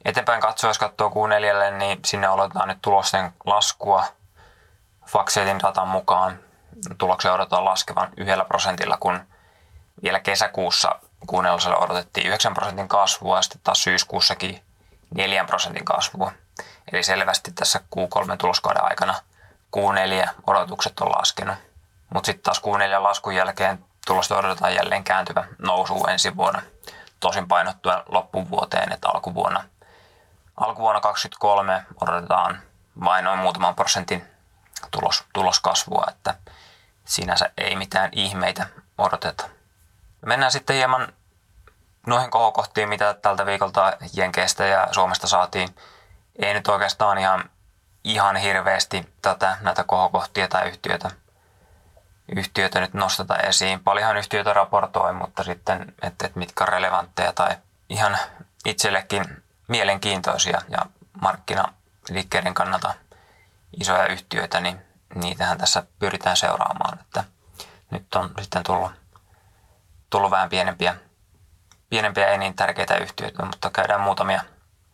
Eteenpäin 0.05 0.41
katsoa, 0.41 0.69
jos 0.69 0.77
katsoo 0.77 1.09
Q4, 1.09 1.71
niin 1.71 1.99
sinne 2.05 2.29
odotetaan 2.29 2.67
nyt 2.67 2.81
tulosten 2.81 3.33
laskua. 3.45 4.03
Faxetin 5.07 5.59
datan 5.59 5.87
mukaan 5.87 6.39
tuloksen 6.97 7.31
odotetaan 7.31 7.65
laskevan 7.65 8.09
yhdellä 8.17 8.45
prosentilla, 8.45 8.97
kun 8.97 9.19
vielä 10.03 10.19
kesäkuussa 10.19 10.95
q 11.27 11.33
odotettiin 11.77 12.27
9 12.27 12.53
prosentin 12.53 12.87
kasvua 12.87 13.35
ja 13.37 13.41
sitten 13.41 13.61
taas 13.63 13.83
syyskuussakin 13.83 14.63
4 15.15 15.45
prosentin 15.45 15.85
kasvua. 15.85 16.31
Eli 16.91 17.03
selvästi 17.03 17.51
tässä 17.51 17.79
Q3 17.95 18.37
tuloskauden 18.37 18.83
aikana 18.83 19.15
Q4-odotukset 19.77 20.99
on 20.99 21.11
laskenut. 21.11 21.68
Mutta 22.13 22.25
sitten 22.25 22.43
taas 22.43 22.61
Q4 22.61 23.03
laskun 23.03 23.35
jälkeen 23.35 23.85
tulosta 24.05 24.37
odotetaan 24.37 24.75
jälleen 24.75 25.03
kääntyvä 25.03 25.47
nousu 25.57 26.05
ensi 26.07 26.37
vuonna. 26.37 26.61
Tosin 27.19 27.47
painottuen 27.47 28.03
loppuvuoteen, 28.09 28.91
että 28.91 29.09
alkuvuonna, 29.09 29.63
alkuvuonna 30.57 31.01
2023 31.01 31.85
odotetaan 32.01 32.61
vain 33.03 33.25
noin 33.25 33.39
muutaman 33.39 33.75
prosentin 33.75 34.25
tulos, 34.91 35.23
tuloskasvua, 35.33 36.05
että 36.09 36.35
sinänsä 37.05 37.51
ei 37.57 37.75
mitään 37.75 38.09
ihmeitä 38.11 38.67
odoteta. 38.97 39.49
Mennään 40.25 40.51
sitten 40.51 40.75
hieman 40.75 41.13
noihin 42.07 42.31
kohokohtiin, 42.31 42.89
mitä 42.89 43.13
tältä 43.13 43.45
viikolta 43.45 43.93
Jenkeistä 44.13 44.65
ja 44.65 44.87
Suomesta 44.91 45.27
saatiin. 45.27 45.75
Ei 46.41 46.53
nyt 46.53 46.67
oikeastaan 46.67 47.17
ihan, 47.17 47.49
ihan 48.03 48.35
hirveästi 48.35 49.13
tätä, 49.21 49.57
näitä 49.61 49.83
kohokohtia 49.83 50.47
tai 50.47 50.67
yhtiöitä 50.67 51.11
yhtiöitä 52.35 52.79
nyt 52.79 52.93
nosteta 52.93 53.37
esiin. 53.37 53.79
Paljonhan 53.79 54.17
yhtiöitä 54.17 54.53
raportoi, 54.53 55.13
mutta 55.13 55.43
sitten, 55.43 55.93
että, 56.01 56.25
että 56.25 56.39
mitkä 56.39 56.63
on 56.63 56.67
relevantteja 56.67 57.33
tai 57.33 57.57
ihan 57.89 58.17
itsellekin 58.65 59.43
mielenkiintoisia 59.67 60.61
ja 60.69 60.85
markkinaliikkeiden 61.21 62.53
kannalta 62.53 62.93
isoja 63.79 64.07
yhtiöitä, 64.07 64.59
niin 64.59 64.81
niitähän 65.15 65.57
tässä 65.57 65.83
pyritään 65.99 66.37
seuraamaan. 66.37 66.99
Että 66.99 67.23
nyt 67.91 68.15
on 68.15 68.31
sitten 68.41 68.63
tullut, 68.63 68.91
tullut 70.09 70.31
vähän 70.31 70.49
pienempiä, 70.49 70.95
pienempiä 71.89 72.27
ei 72.27 72.37
niin 72.37 72.55
tärkeitä 72.55 72.97
yhtiöitä, 72.97 73.45
mutta 73.45 73.69
käydään 73.69 74.01
muutamia, 74.01 74.41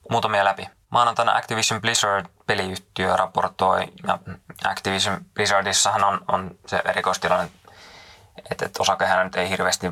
muutamia 0.09 0.45
läpi. 0.45 0.69
Maanantaina 0.89 1.35
Activision 1.35 1.81
Blizzard 1.81 2.25
peliyhtiö 2.47 3.17
raportoi, 3.17 3.87
ja 4.07 4.19
Activision 4.63 5.25
Blizzardissahan 5.33 6.03
on, 6.03 6.21
on 6.27 6.51
se 6.67 6.81
erikoistilanne, 6.85 7.51
että, 8.51 8.65
että 8.65 8.81
osakehän 8.81 9.25
nyt 9.25 9.35
ei 9.35 9.49
hirveästi 9.49 9.91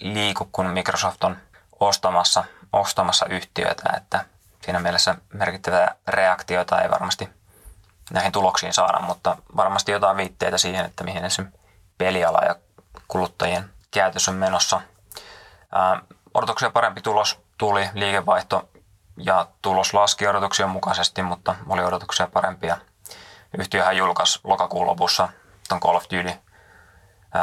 liiku, 0.00 0.48
kun 0.52 0.66
Microsoft 0.66 1.24
on 1.24 1.36
ostamassa, 1.80 2.44
ostamassa 2.72 3.26
yhtiöitä, 3.26 3.82
että 3.96 4.24
siinä 4.62 4.78
mielessä 4.78 5.14
merkittävää 5.32 5.94
reaktiota 6.08 6.80
ei 6.80 6.90
varmasti 6.90 7.28
näihin 8.10 8.32
tuloksiin 8.32 8.72
saada, 8.72 9.00
mutta 9.00 9.36
varmasti 9.56 9.92
jotain 9.92 10.16
viitteitä 10.16 10.58
siihen, 10.58 10.86
että 10.86 11.04
mihin 11.04 11.30
se 11.30 11.44
peliala 11.98 12.38
ja 12.38 12.56
kuluttajien 13.08 13.70
käytös 13.90 14.28
on 14.28 14.34
menossa. 14.34 14.80
Ää, 15.72 16.00
odotuksia 16.34 16.70
parempi 16.70 17.00
tulos 17.00 17.40
tuli, 17.58 17.90
liikevaihto 17.94 18.68
ja 19.16 19.46
tulos 19.62 19.94
laski 19.94 20.28
odotuksien 20.28 20.68
mukaisesti, 20.68 21.22
mutta 21.22 21.54
oli 21.68 21.84
odotuksia 21.84 22.26
parempia. 22.26 22.76
Yhtiöhän 23.58 23.96
julkaisi 23.96 24.40
lokakuun 24.44 24.86
lopussa 24.86 25.28
ton 25.68 25.80
Call 25.80 25.96
of 25.96 26.04
Duty 26.04 26.32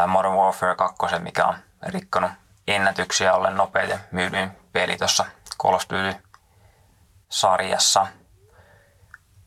Modern 0.08 0.36
Warfare 0.36 0.76
2, 0.76 0.98
mikä 1.20 1.46
on 1.46 1.56
rikkonut 1.88 2.32
ennätyksiä 2.68 3.34
ollen 3.34 3.58
nopeiten 3.58 4.00
myydyin 4.12 4.52
peli 4.72 4.98
tuossa 4.98 5.26
Call 5.64 5.74
of 5.74 5.84
Duty-sarjassa. 5.90 8.08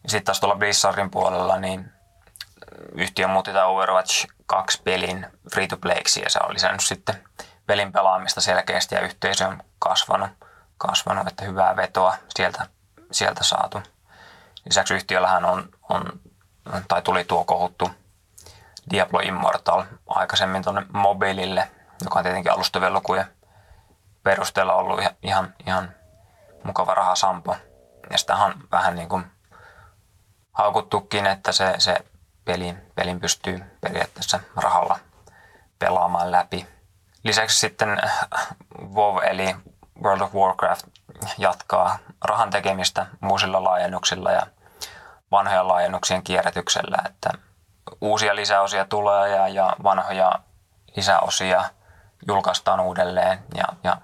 Sitten 0.06 0.24
taas 0.24 0.40
tuolla 0.40 0.56
Blizzardin 0.56 1.10
puolella, 1.10 1.58
niin 1.58 1.92
yhtiö 2.94 3.28
muutti 3.28 3.52
tämä 3.52 3.66
Overwatch 3.66 4.26
2 4.46 4.82
pelin 4.82 5.26
free 5.54 5.66
to 5.66 5.76
playksi 5.76 6.22
ja 6.22 6.30
se 6.30 6.38
on 6.42 6.54
lisännyt 6.54 6.80
sitten 6.80 7.24
pelin 7.66 7.92
pelaamista 7.92 8.40
selkeästi 8.40 8.94
ja 8.94 9.00
yhteisö 9.00 9.48
on 9.48 9.62
kasvanut, 9.78 10.30
kasvanut 10.78 11.28
että 11.28 11.44
hyvää 11.44 11.76
vetoa 11.76 12.16
sieltä, 12.36 12.66
sieltä 13.10 13.44
saatu. 13.44 13.82
Lisäksi 14.64 14.94
yhtiöllähän 14.94 15.44
on, 15.44 15.68
on, 15.88 16.20
tai 16.88 17.02
tuli 17.02 17.24
tuo 17.24 17.44
kohuttu 17.44 17.90
Diablo 18.90 19.20
Immortal 19.20 19.84
aikaisemmin 20.08 20.62
tuonne 20.62 20.86
mobiilille, 20.92 21.70
joka 22.04 22.18
on 22.18 22.22
tietenkin 22.22 22.52
alustavien 22.52 22.92
perusteella 24.22 24.74
ollut 24.74 25.00
ihan, 25.22 25.54
ihan 25.66 25.94
mukava 26.64 26.94
rahasampo. 26.94 27.56
Ja 28.10 28.18
sitä 28.18 28.36
on 28.36 28.54
vähän 28.72 28.94
niin 28.94 29.08
kuin 29.08 29.24
haukuttukin, 30.52 31.26
että 31.26 31.52
se, 31.52 31.74
se 31.78 31.96
pelin, 32.44 32.92
pelin 32.94 33.20
pystyy 33.20 33.64
periaatteessa 33.80 34.40
rahalla 34.56 34.98
pelaamaan 35.78 36.32
läpi. 36.32 36.66
Lisäksi 37.24 37.58
sitten 37.58 37.88
WoW 38.94 39.18
eli 39.24 39.56
World 40.02 40.20
of 40.20 40.34
Warcraft 40.34 40.86
jatkaa 41.38 41.98
rahan 42.24 42.50
tekemistä 42.50 43.06
uusilla 43.30 43.64
laajennuksilla 43.64 44.32
ja 44.32 44.46
vanhojen 45.30 45.68
laajennuksien 45.68 46.22
kierrätyksellä, 46.22 46.98
että 47.06 47.30
uusia 48.00 48.36
lisäosia 48.36 48.84
tulee 48.84 49.28
ja, 49.28 49.48
ja 49.48 49.76
vanhoja 49.82 50.32
lisäosia 50.96 51.64
julkaistaan 52.28 52.80
uudelleen 52.80 53.38
ja, 53.54 53.64
ja 53.84 53.96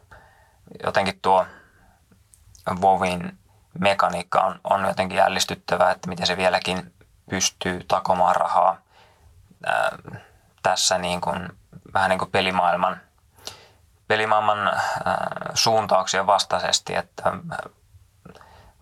jotenkin 0.85 1.19
tuo 1.23 1.47
WoWin 2.81 3.39
mekaniikka 3.79 4.41
on, 4.41 4.61
on 4.65 4.85
jotenkin 4.85 5.19
jällistyttävää, 5.19 5.91
että 5.91 6.09
miten 6.09 6.27
se 6.27 6.37
vieläkin 6.37 6.95
pystyy 7.31 7.85
takomaan 7.89 8.37
rahaa 8.37 8.77
ää, 9.67 9.93
tässä 10.63 10.99
niin 10.99 11.21
kuin, 11.21 11.49
vähän 11.95 12.11
niin 12.11 12.19
kuin 12.19 12.31
pelimaailman, 12.31 13.01
pelimaailman 14.13 14.69
ää, 14.69 14.77
suuntauksien 15.55 16.27
vastaisesti, 16.27 16.95
että 16.95 17.33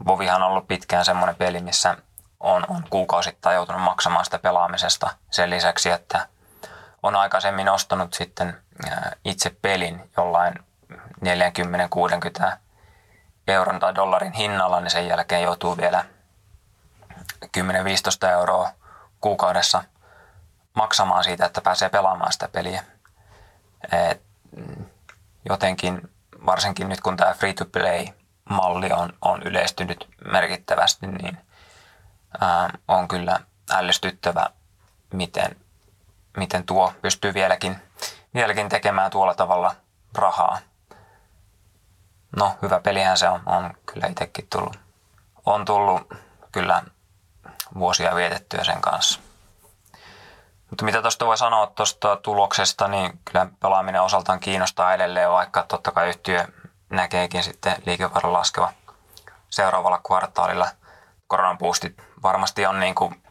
Vovihan 0.06 0.42
on 0.42 0.48
ollut 0.48 0.68
pitkään 0.68 1.04
semmoinen 1.04 1.36
peli, 1.36 1.60
missä 1.60 1.96
on, 2.40 2.66
on 2.68 2.84
kuukausittain 2.90 3.54
joutunut 3.54 3.82
maksamaan 3.82 4.24
sitä 4.24 4.38
pelaamisesta 4.38 5.10
sen 5.30 5.50
lisäksi, 5.50 5.90
että 5.90 6.26
on 7.02 7.16
aikaisemmin 7.16 7.68
ostanut 7.68 8.14
sitten 8.14 8.62
itse 9.24 9.56
pelin 9.62 10.10
jollain 10.16 10.54
40-60 10.92 12.52
euron 13.48 13.80
tai 13.80 13.94
dollarin 13.94 14.32
hinnalla, 14.32 14.80
niin 14.80 14.90
sen 14.90 15.08
jälkeen 15.08 15.42
joutuu 15.42 15.76
vielä 15.76 16.04
10-15 17.44 18.28
euroa 18.30 18.70
kuukaudessa 19.20 19.84
maksamaan 20.74 21.24
siitä, 21.24 21.46
että 21.46 21.60
pääsee 21.60 21.88
pelaamaan 21.88 22.32
sitä 22.32 22.48
peliä. 22.48 22.84
Et 23.92 24.22
jotenkin, 25.48 26.10
varsinkin 26.46 26.88
nyt 26.88 27.00
kun 27.00 27.16
tämä 27.16 27.34
free-to-play-malli 27.34 28.92
on, 28.92 29.12
on 29.22 29.42
yleistynyt 29.42 30.08
merkittävästi, 30.32 31.06
niin 31.06 31.38
ää, 32.40 32.78
on 32.88 33.08
kyllä 33.08 33.40
ällistyttävä, 33.70 34.46
miten, 35.12 35.56
miten 36.36 36.66
tuo 36.66 36.92
pystyy 37.02 37.34
vieläkin, 37.34 37.76
vieläkin 38.34 38.68
tekemään 38.68 39.10
tuolla 39.10 39.34
tavalla 39.34 39.74
rahaa. 40.14 40.58
No, 42.36 42.58
hyvä 42.62 42.80
pelihän 42.80 43.18
se 43.18 43.28
on, 43.28 43.42
on 43.46 43.74
kyllä 43.86 44.06
itsekin 44.06 44.46
tullut. 44.50 44.78
On 45.46 45.64
tullut 45.64 46.14
kyllä 46.52 46.82
vuosia 47.74 48.14
vietettyä 48.14 48.64
sen 48.64 48.80
kanssa. 48.80 49.20
Mutta 50.70 50.84
mitä 50.84 51.02
tuosta 51.02 51.26
voi 51.26 51.38
sanoa 51.38 51.66
tuosta 51.66 52.16
tuloksesta, 52.16 52.88
niin 52.88 53.20
kyllä 53.24 53.46
pelaaminen 53.60 54.02
osaltaan 54.02 54.40
kiinnostaa 54.40 54.94
edelleen, 54.94 55.30
vaikka 55.30 55.62
totta 55.68 55.92
kai 55.92 56.08
yhtiö 56.08 56.44
näkeekin 56.90 57.42
sitten 57.42 57.76
liikevaihdon 57.86 58.32
laskeva 58.32 58.72
seuraavalla 59.50 60.00
kvartaalilla. 60.06 60.68
Koronan 61.26 61.58
boostit 61.58 62.02
varmasti 62.22 62.66
on 62.66 62.80
niin 62.80 62.94
kuin, 62.94 63.22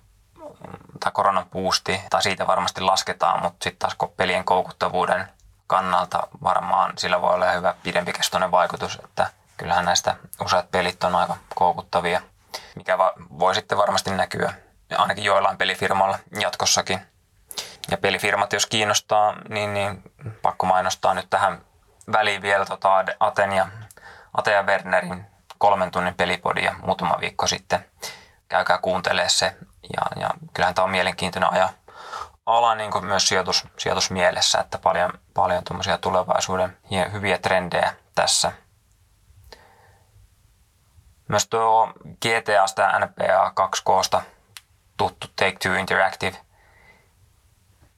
tai 0.99 1.11
koronan 1.11 1.45
boosti, 1.49 2.01
tai 2.09 2.23
siitä 2.23 2.47
varmasti 2.47 2.81
lasketaan, 2.81 3.41
mutta 3.41 3.63
sitten 3.63 3.79
taas 3.79 4.09
pelien 4.17 4.43
koukuttavuuden 4.43 5.29
kannalta 5.67 6.27
varmaan 6.43 6.93
sillä 6.97 7.21
voi 7.21 7.33
olla 7.33 7.51
hyvä 7.51 7.75
pidempikestoinen 7.83 8.51
vaikutus, 8.51 8.99
että 9.03 9.29
kyllähän 9.57 9.85
näistä 9.85 10.15
useat 10.45 10.71
pelit 10.71 11.03
on 11.03 11.15
aika 11.15 11.37
koukuttavia– 11.55 12.21
mikä 12.75 12.97
va- 12.97 13.13
voi 13.39 13.55
sitten 13.55 13.77
varmasti 13.77 14.11
näkyä 14.11 14.53
ainakin 14.97 15.23
joillain 15.23 15.57
pelifirmalla 15.57 16.19
jatkossakin. 16.39 16.99
Ja 17.91 17.97
pelifirmat, 17.97 18.53
jos 18.53 18.65
kiinnostaa, 18.65 19.35
niin, 19.49 19.73
niin 19.73 20.03
pakko 20.41 20.65
mainostaa 20.65 21.13
nyt 21.13 21.29
tähän 21.29 21.61
väliin 22.11 22.41
vielä 22.41 22.65
tota 22.65 23.05
Aten 23.19 23.53
ja, 23.53 23.67
Ate 24.33 24.51
ja 24.51 24.63
Wernerin 24.63 25.25
kolmen 25.57 25.91
tunnin 25.91 26.15
pelipodia 26.15 26.75
muutama 26.81 27.17
viikko 27.19 27.47
sitten. 27.47 27.85
Käykää 28.49 28.77
kuuntelemaan 28.77 29.29
se. 29.29 29.55
Ja, 29.95 30.21
ja 30.21 30.29
kyllähän 30.53 30.75
tämä 30.75 30.83
on 30.83 30.91
mielenkiintoinen 30.91 31.53
aja, 31.53 31.69
ala 32.45 32.75
niin 32.75 32.91
kuin 32.91 33.05
myös 33.05 33.27
sijoitus, 33.27 33.67
sijoitusmielessä, 33.77 34.59
että 34.59 34.77
paljon, 34.77 35.13
paljon 35.33 35.63
tulevaisuuden 36.01 36.77
hyviä 37.11 37.37
trendejä 37.37 37.93
tässä– 38.15 38.51
myös 41.29 41.47
tuo 41.47 41.93
GTAsta 42.21 42.99
NPA 42.99 43.53
2Ksta 43.59 44.21
tuttu 44.97 45.27
Take-Two 45.27 45.79
Interactive 45.79 46.37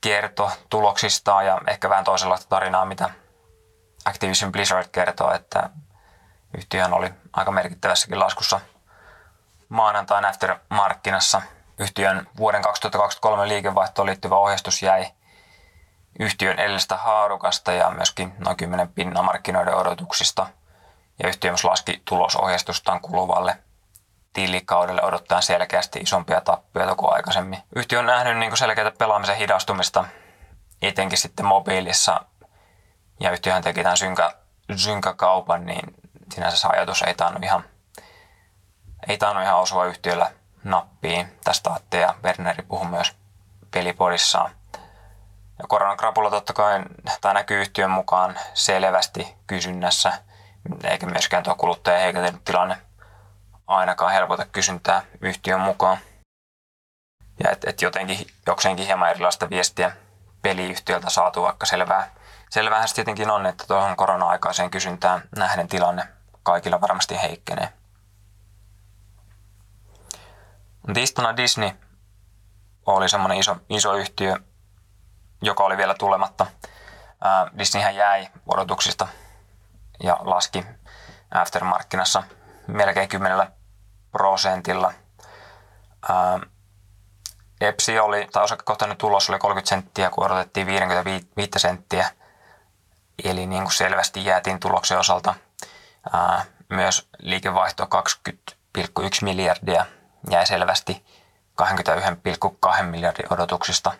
kertoo 0.02 0.52
tuloksistaan 0.70 1.46
ja 1.46 1.62
ehkä 1.68 1.90
vähän 1.90 2.04
toisenlaista 2.04 2.50
tarinaa, 2.50 2.86
mitä 2.86 3.10
Activision 4.06 4.52
Blizzard 4.52 4.88
kertoo, 4.92 5.34
että 5.34 5.70
yhtiöhän 6.58 6.94
oli 6.94 7.14
aika 7.34 7.52
merkittävässäkin 7.52 8.20
laskussa 8.20 8.62
maanantain 9.70 10.26
aftermarkkinassa. 10.26 11.42
Yhtiön 11.80 12.28
vuoden 12.38 12.62
2023 12.62 13.48
liikevaihtoon 13.48 14.06
liittyvä 14.06 14.36
ohjeistus 14.36 14.84
jäi 14.84 15.06
yhtiön 16.20 16.60
edellisestä 16.60 16.98
haarukasta 16.98 17.72
ja 17.72 17.90
myöskin 17.90 18.34
noin 18.38 18.58
10 18.58 18.88
pinnan 18.88 19.26
markkinoiden 19.26 19.76
odotuksista– 19.76 20.48
ja 21.24 21.30
yhtiö 21.30 21.52
myös 21.52 21.64
laski 21.64 22.02
tulosohjeistustaan 22.06 23.02
kuluvalle 23.02 23.58
tilikaudelle 24.34 25.04
odottaen 25.04 25.44
selkeästi 25.44 26.00
isompia 26.00 26.42
tappioita 26.42 26.96
kuin 26.96 27.14
aikaisemmin. 27.14 27.60
Yhtiö 27.76 28.00
on 28.00 28.06
nähnyt 28.06 28.38
niin 28.38 28.58
selkeää 28.58 28.92
pelaamisen 28.92 29.36
hidastumista 29.36 30.06
etenkin 30.82 31.18
sitten 31.18 31.46
mobiilissa 31.46 32.26
ja 33.20 33.32
yhtiöhän 33.32 33.64
teki 33.64 33.84
tämän 33.84 33.98
synkä, 33.98 34.32
synkäkaupan, 34.76 35.66
niin 35.66 35.96
sinänsä 36.34 36.58
se 36.58 36.68
ajatus 36.68 37.02
ei 37.02 37.14
tainnut 37.14 37.44
ihan, 37.44 37.64
ei 39.08 39.18
tainnut 39.18 39.44
ihan 39.44 39.60
osua 39.60 39.86
yhtiöllä 39.86 40.32
nappiin. 40.64 41.38
Tästä 41.44 41.74
Atte 41.74 42.00
ja 42.00 42.16
Werneri 42.24 42.64
puhui 42.64 42.88
myös 42.88 43.16
pelipodissaan. 43.72 44.52
Ja 45.60 45.68
koronakrapula 45.68 46.30
totta 46.30 46.54
kai 46.54 46.84
tämä 47.22 47.34
näkyy 47.34 47.62
yhtiön 47.62 47.92
mukaan 47.92 48.40
selvästi 48.54 49.36
kysynnässä– 49.48 50.14
eikä 50.84 51.06
myöskään 51.06 51.44
tuo 51.44 51.56
kuluttaja 51.56 52.00
heikentynyt 52.00 52.46
tilanne 52.46 52.78
ainakaan 53.72 54.14
helpota 54.14 54.46
kysyntää 54.46 55.04
yhtiön 55.22 55.60
mukaan. 55.60 55.98
Ja 57.44 57.52
että 57.52 57.70
et 57.70 57.82
jotenkin 57.82 58.28
jokseenkin 58.48 58.86
hieman 58.86 59.10
erilaista 59.10 59.50
viestiä 59.50 59.96
peliyhtiöltä 60.42 61.10
saatu, 61.10 61.42
vaikka 61.42 61.66
selvää, 61.66 62.16
selvähän 62.50 62.88
se 62.88 62.96
tietenkin 62.96 63.32
on, 63.32 63.46
että 63.46 63.64
tuohon 63.68 63.96
korona-aikaiseen 63.96 64.72
kysyntään 64.72 65.22
nähden 65.36 65.68
tilanne 65.68 66.08
kaikilla 66.44 66.82
varmasti 66.82 67.22
heikkenee. 67.22 67.74
Tiistaina 70.94 71.38
Disney 71.38 71.72
oli 72.86 73.10
semmoinen 73.10 73.38
iso, 73.38 73.58
iso 73.70 73.94
yhtiö, 73.94 74.36
joka 75.42 75.64
oli 75.64 75.78
vielä 75.78 75.94
tulematta. 75.94 76.46
Disneyhän 77.58 77.96
jäi 77.96 78.28
odotuksista 78.48 79.08
ja 80.04 80.18
laski 80.20 80.66
aftermarkkinassa 81.32 82.24
melkein 82.68 83.10
10 83.10 83.52
prosentilla. 84.12 84.94
Ää, 86.10 86.40
EPSI 87.62 88.00
oli, 88.00 88.28
tai 88.32 88.44
osakekohtainen 88.44 88.98
tulos 88.98 89.30
oli 89.30 89.40
30 89.40 89.70
senttiä, 89.70 90.10
kun 90.10 90.26
odotettiin 90.26 90.68
55 90.68 91.52
senttiä. 91.58 92.10
Eli 93.24 93.48
niin 93.48 93.64
kuin 93.64 93.74
selvästi 93.74 94.26
jäätiin 94.26 94.60
tuloksen 94.60 95.00
osalta. 95.00 95.36
Ää, 96.14 96.46
myös 96.70 97.10
liikevaihto 97.20 97.88
20,1 98.80 98.88
miljardia 99.22 99.86
jäi 100.30 100.46
selvästi 100.46 101.06
21,2 101.62 102.84
miljardin 102.84 103.34
odotuksista. 103.34 103.92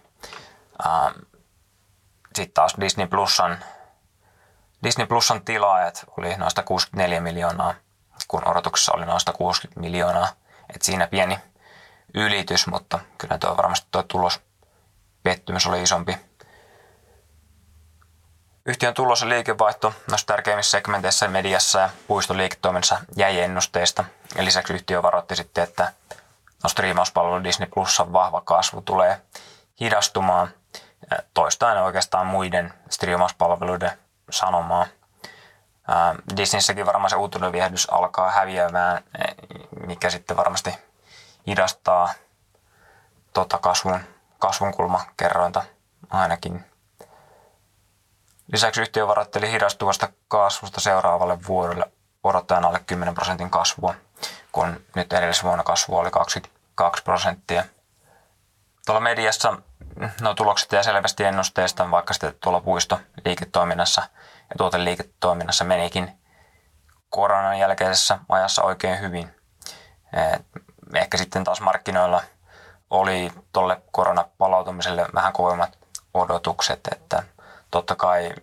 Sitten 2.36 2.54
taas 2.54 2.76
Disney 2.80 3.08
Plusan, 3.08 3.64
Disney 4.84 5.08
Plusan 5.08 5.46
tilaajat 5.46 6.06
oli 6.18 6.36
noista 6.38 6.64
64 6.64 7.22
miljoonaa, 7.22 7.74
kun 8.32 8.48
odotuksessa 8.48 8.92
oli 8.96 9.06
noista 9.06 9.34
60 9.34 9.80
miljoonaa. 9.80 10.28
Et 10.76 10.82
siinä 10.82 11.08
pieni 11.08 11.40
ylitys, 12.14 12.68
mutta 12.68 13.00
kyllä 13.18 13.38
tuo 13.38 13.58
varmasti 13.58 13.88
tuo 13.92 14.04
tulos 14.04 14.42
pettymys 15.24 15.68
oli 15.68 15.82
isompi. 15.84 16.18
Yhtiön 18.66 18.94
tulos 18.94 19.22
ja 19.22 19.30
liikevaihto 19.30 19.94
noissa 20.10 20.28
tärkeimmissä 20.28 20.72
segmenteissä 20.72 21.28
mediassa 21.28 21.80
ja 21.80 21.90
puistoliiketoiminnassa 22.08 23.00
jäi 23.16 23.40
ennusteista. 23.40 24.04
Ja 24.36 24.46
lisäksi 24.46 24.74
yhtiö 24.74 25.04
varoitti 25.04 25.36
sitten, 25.36 25.64
että 25.64 25.94
no 26.64 26.70
striimauspalvelu 26.70 27.44
Disney 27.44 27.70
Plusan 27.74 28.14
vahva 28.14 28.42
kasvu 28.42 28.82
tulee 28.82 29.22
hidastumaan 29.80 30.50
toistain 31.34 31.78
oikeastaan 31.78 32.28
muiden 32.28 32.74
striimauspalveluiden 32.90 33.92
sanomaa. 34.30 34.86
Disneyssäkin 36.38 36.86
varmaan 36.86 37.10
se 37.10 37.16
uutinen 37.16 37.52
viehdytys 37.52 37.90
alkaa 37.90 38.32
häviämään, 38.32 39.04
mikä 39.88 40.10
sitten 40.10 40.38
varmasti 40.38 40.74
hidastaa 41.48 42.14
tota 43.34 43.58
kasvun, 43.58 44.00
kasvun 44.40 44.74
kulmakerrointa 44.74 45.64
ainakin. 46.10 46.66
Lisäksi 48.52 48.82
yhtiö 48.82 49.08
varoitteli 49.08 49.52
hidastuvasta 49.52 50.10
kasvusta 50.28 50.82
seuraavalle 50.82 51.38
vuodelle 51.48 51.92
odottaen 52.24 52.66
alle 52.66 52.80
10 52.80 53.16
prosentin 53.16 53.50
kasvua, 53.50 53.96
kun 54.52 54.82
nyt 54.96 55.14
edellisvuonna 55.14 55.64
kasvu 55.64 55.98
oli 55.98 56.12
22 56.12 57.04
prosenttia. 57.04 57.64
Tuolla 58.86 59.02
mediassa 59.02 59.58
no, 60.22 60.34
tulokset 60.34 60.72
jää 60.72 60.84
selvästi 60.84 61.24
ennusteesta, 61.24 61.92
vaikka 61.92 62.14
sitten 62.14 62.34
tuolla 62.40 62.62
puisto 62.62 63.00
liiketoiminnassa 63.26 64.02
ja 64.52 64.56
tuoteliiketoiminnassa 64.58 65.64
menikin 65.64 66.22
koronan 67.10 67.60
jälkeisessä 67.60 68.20
ajassa 68.30 68.64
oikein 68.64 69.00
hyvin. 69.02 69.36
Ehkä 70.96 71.18
sitten 71.18 71.44
taas 71.44 71.62
markkinoilla 71.62 72.24
oli 72.90 73.32
tuolle 73.54 73.82
koronapalautumiselle 73.92 75.06
vähän 75.14 75.34
kovemmat 75.34 75.78
odotukset, 76.14 76.80
että 76.92 77.24
totta 77.72 77.96
kai 77.96 78.34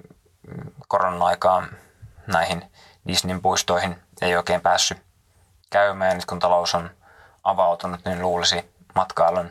koronan 0.89 1.23
aikaan 1.23 1.69
näihin 2.27 2.73
Disneyn 3.07 3.43
puistoihin 3.43 4.03
ei 4.21 4.37
oikein 4.37 4.61
päässyt 4.61 5.03
käymään. 5.71 6.17
Nyt 6.17 6.27
kun 6.27 6.39
talous 6.39 6.75
on 6.75 6.91
avautunut, 7.45 8.05
niin 8.05 8.23
luulisi 8.23 8.75
matkailun 8.95 9.51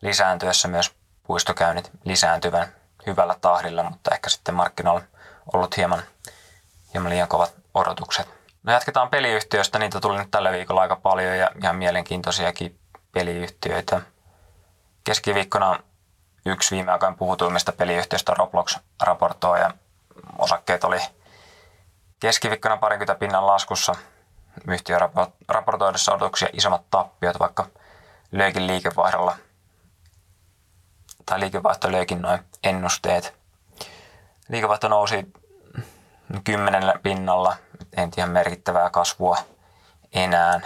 lisääntyessä 0.00 0.68
myös 0.68 0.94
puistokäynnit 1.22 1.90
lisääntyvän 2.04 2.68
hyvällä 3.06 3.36
tahdilla, 3.40 3.82
mutta 3.82 4.14
ehkä 4.14 4.30
sitten 4.30 4.54
markkinoilla 4.54 5.02
ollut 5.52 5.76
hieman, 5.76 6.02
hieman 6.94 7.10
liian 7.10 7.28
kovat 7.28 7.54
odotukset. 7.74 8.28
No 8.62 8.72
jatketaan 8.72 9.10
peliyhtiöistä, 9.10 9.78
niitä 9.78 10.00
tuli 10.00 10.18
nyt 10.18 10.30
tällä 10.30 10.52
viikolla 10.52 10.80
aika 10.80 10.96
paljon 10.96 11.38
ja 11.38 11.50
ihan 11.62 11.76
mielenkiintoisiakin 11.76 12.78
peliyhtiöitä. 13.12 14.00
Keskiviikkona 15.04 15.80
yksi 16.46 16.76
viime 16.76 16.92
aikoina 16.92 17.16
puhutuimmista 17.16 17.72
peliyhtiöistä 17.72 18.34
Roblox 18.34 18.76
raportoi 19.02 19.60
ja 19.60 19.70
osakkeet 20.38 20.84
oli 20.84 20.98
keskiviikkona 22.20 22.76
parikymmentä 22.76 23.14
pinnan 23.14 23.46
laskussa 23.46 23.94
yhtiö 24.68 24.98
raportoidessa 25.48 26.14
odotuksia 26.14 26.48
isommat 26.52 26.90
tappiot, 26.90 27.38
vaikka 27.38 27.66
löikin 28.32 28.66
liikevaihdolla 28.66 29.36
tai 31.26 31.40
liikevaihto 31.40 31.92
löikin 31.92 32.22
noin 32.22 32.40
ennusteet. 32.64 33.37
Liikevaihto 34.48 34.88
nousi 34.88 35.32
kymmenellä 36.44 36.94
pinnalla, 37.02 37.56
en 37.96 38.10
ihan 38.16 38.30
merkittävää 38.30 38.90
kasvua 38.90 39.36
enää. 40.12 40.60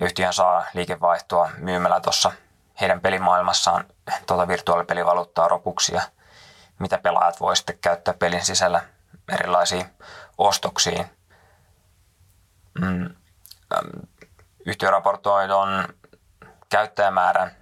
Ja 0.00 0.06
yhtiö 0.06 0.32
saa 0.32 0.64
liikevaihtoa 0.74 1.50
myymällä 1.56 2.00
tuossa 2.00 2.32
heidän 2.80 3.00
pelimaailmassaan 3.00 3.84
tuota 4.26 4.48
virtuaalipelivaluuttaa 4.48 5.48
ropuksia, 5.48 6.02
mitä 6.78 6.98
pelaajat 6.98 7.40
voi 7.40 7.56
sitten 7.56 7.78
käyttää 7.78 8.14
pelin 8.14 8.44
sisällä 8.44 8.82
erilaisiin 9.32 9.86
ostoksiin. 10.38 11.10
Mm. 12.80 13.14
Yhtiö 14.66 14.90
raportoi 14.90 15.48
tuon 15.48 15.88
käyttäjämäärän 16.68 17.56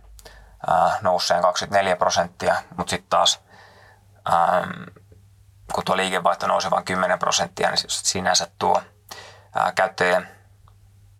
äh, 0.71 1.03
nousseen 1.03 1.43
24 1.43 1.97
prosenttia, 1.97 2.57
mutta 2.77 2.91
sitten 2.91 3.11
taas 3.11 3.41
kun 5.77 5.85
tuo 5.85 5.97
liikevaihto 5.97 6.47
nousi 6.47 6.71
vain 6.71 6.85
10 6.85 7.19
prosenttia, 7.19 7.69
niin 7.69 7.79
sinänsä 7.89 8.49
tuo 8.59 8.83
äh, 9.57 9.75
käyttäjien, 9.75 10.29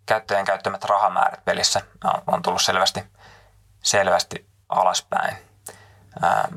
käyttäjien 0.05 0.45
käyttämät 0.45 0.83
rahamäärät 0.83 1.45
pelissä 1.45 1.81
äh, 2.05 2.11
on 2.27 2.41
tullut 2.41 2.61
selvästi, 2.61 3.03
selvästi 3.83 4.49
alaspäin. 4.69 5.37
Ähm, 6.23 6.55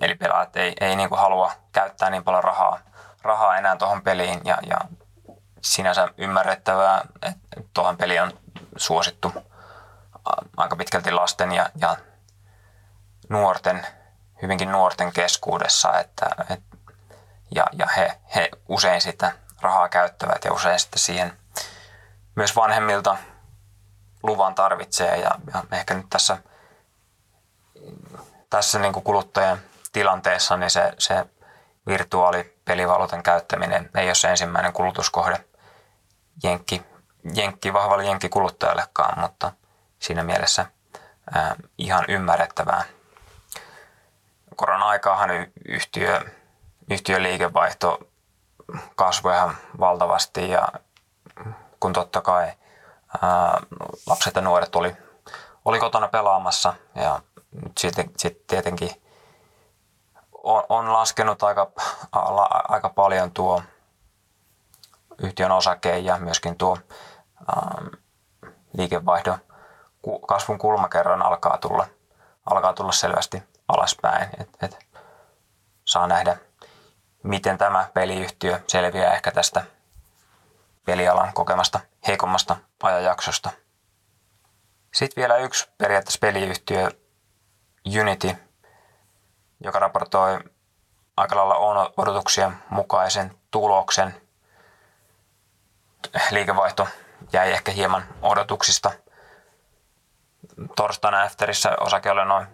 eli 0.00 0.14
pelaajat 0.14 0.56
ei, 0.56 0.76
ei 0.80 0.96
niin 0.96 1.08
kuin 1.08 1.20
halua 1.20 1.52
käyttää 1.72 2.10
niin 2.10 2.24
paljon 2.24 2.44
rahaa, 2.44 2.80
rahaa 3.22 3.56
enää 3.56 3.76
tuohon 3.76 4.02
peliin 4.02 4.40
ja, 4.44 4.58
ja 4.66 4.78
sinänsä 5.62 6.08
ymmärrettävää, 6.16 7.04
että 7.22 7.60
tuohon 7.74 7.96
peli 7.96 8.20
on 8.20 8.32
suosittu 8.76 9.32
aika 10.56 10.76
pitkälti 10.76 11.12
lasten 11.12 11.52
ja, 11.52 11.70
ja 11.80 11.96
nuorten, 13.28 13.86
hyvinkin 14.42 14.72
nuorten 14.72 15.12
keskuudessa, 15.12 15.98
että, 15.98 16.26
et, 16.50 16.62
ja, 17.50 17.66
ja 17.72 17.86
he, 17.96 18.20
he 18.34 18.48
usein 18.68 19.00
sitä 19.00 19.32
rahaa 19.60 19.88
käyttävät 19.88 20.44
ja 20.44 20.52
usein 20.52 20.80
sitten 20.80 20.98
siihen 20.98 21.32
myös 22.34 22.56
vanhemmilta 22.56 23.16
luvan 24.22 24.54
tarvitsee 24.54 25.16
ja, 25.16 25.30
ja 25.54 25.64
ehkä 25.72 25.94
nyt 25.94 26.06
tässä, 26.10 26.38
tässä 28.50 28.78
niin 28.78 28.92
kuin 28.92 29.04
kuluttajan 29.04 29.58
tilanteessa 29.92 30.56
niin 30.56 30.70
se, 30.70 30.92
se 30.98 31.26
virtuaalipelivaluutan 31.86 33.22
käyttäminen 33.22 33.90
ei 33.94 34.08
ole 34.08 34.14
se 34.14 34.28
ensimmäinen 34.28 34.72
kulutuskohde 34.72 35.44
jenkki, 36.42 36.82
jenkki 37.34 37.72
vahvalle 37.72 38.04
jenkkikuluttajallekaan, 38.04 39.20
mutta 39.20 39.52
siinä 39.98 40.22
mielessä 40.22 40.66
ihan 41.78 42.04
ymmärrettävää. 42.08 42.84
Korona-aikaahan 44.58 45.30
yhtiö, 45.68 46.20
yhtiön 46.90 47.22
liikevaihto 47.22 47.98
kasvoi 48.96 49.34
ihan 49.34 49.56
valtavasti 49.80 50.50
ja 50.50 50.68
kun 51.80 51.92
totta 51.92 52.20
kai 52.20 52.52
ää, 53.22 53.60
lapset 54.06 54.34
ja 54.34 54.42
nuoret 54.42 54.76
oli, 54.76 54.96
oli 55.64 55.78
kotona 55.78 56.08
pelaamassa 56.08 56.74
ja 56.94 57.20
sitten 57.78 58.10
sit 58.16 58.46
tietenkin 58.46 58.90
on, 60.32 60.64
on 60.68 60.92
laskenut 60.92 61.42
aika, 61.42 61.70
aika 62.68 62.88
paljon 62.88 63.30
tuo 63.30 63.62
yhtiön 65.18 65.52
osake 65.52 65.98
ja 65.98 66.18
myöskin 66.18 66.56
tuo 66.58 66.78
ää, 67.56 67.82
liikevaihdon 68.72 69.38
kasvun 70.26 70.58
kulmakerran 70.58 71.22
alkaa 71.22 71.58
tulla, 71.58 71.86
alkaa 72.50 72.72
tulla 72.72 72.92
selvästi 72.92 73.42
alaspäin. 73.68 74.28
Et, 74.40 74.48
et 74.62 74.86
saa 75.84 76.06
nähdä, 76.06 76.36
miten 77.22 77.58
tämä 77.58 77.90
peliyhtiö 77.94 78.60
selviää 78.66 79.14
ehkä 79.14 79.30
tästä 79.30 79.64
pelialan 80.84 81.32
kokemasta 81.32 81.80
heikommasta 82.06 82.56
ajanjaksosta. 82.82 83.50
Sitten 84.94 85.22
vielä 85.22 85.36
yksi 85.36 85.68
periaatteessa 85.78 86.18
peliyhtiö 86.20 86.90
Unity, 88.00 88.36
joka 89.60 89.78
raportoi 89.78 90.38
aika 91.16 91.36
lailla 91.36 91.92
odotuksien 91.96 92.58
mukaisen 92.70 93.38
tuloksen. 93.50 94.20
Liikevaihto 96.30 96.88
jäi 97.32 97.52
ehkä 97.52 97.72
hieman 97.72 98.04
odotuksista– 98.22 98.90
torstaina 100.76 101.22
afterissa 101.22 101.76
osake 101.80 102.10
oli 102.10 102.24
noin 102.24 102.46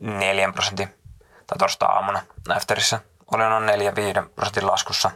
4 0.00 0.52
prosentin, 0.52 0.94
tai 1.46 1.58
torstai 1.58 1.88
aamuna 1.88 2.22
afterissa 2.48 3.00
oli 3.34 3.42
noin 3.44 3.68
4-5 4.24 4.28
prosentin 4.34 4.66
laskussa, 4.66 5.10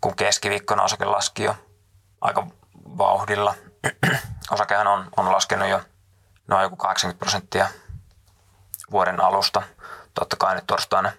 kun 0.00 0.16
keskiviikkona 0.16 0.82
osake 0.82 1.04
laski 1.04 1.44
jo 1.44 1.56
aika 2.20 2.46
vauhdilla. 2.98 3.54
Osakehan 4.50 4.86
on, 4.86 5.08
on 5.16 5.32
laskenut 5.32 5.68
jo 5.68 5.80
noin 6.46 6.62
joku 6.62 6.76
80 6.76 7.18
prosenttia 7.18 7.68
vuoden 8.90 9.20
alusta. 9.20 9.62
Totta 10.14 10.36
kai 10.36 10.54
nyt 10.54 10.66
torstaina, 10.66 11.12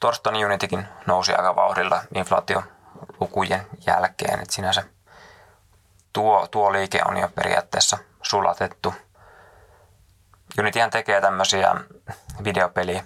torstaina 0.00 0.46
Unitikin 0.46 0.88
nousi 1.06 1.34
aika 1.34 1.56
vauhdilla 1.56 2.02
inflaatiolukujen 2.14 3.66
jälkeen, 3.86 4.40
että 4.40 4.54
sinänsä 4.54 4.84
tuo, 6.12 6.48
tuo 6.50 6.72
liike 6.72 7.00
on 7.04 7.16
jo 7.16 7.28
periaatteessa 7.28 7.98
sulatettu. 8.22 8.94
Unityhän 10.58 10.90
tekee 10.90 11.20
tämmöisiä 11.20 11.74
videopeli, 12.44 13.02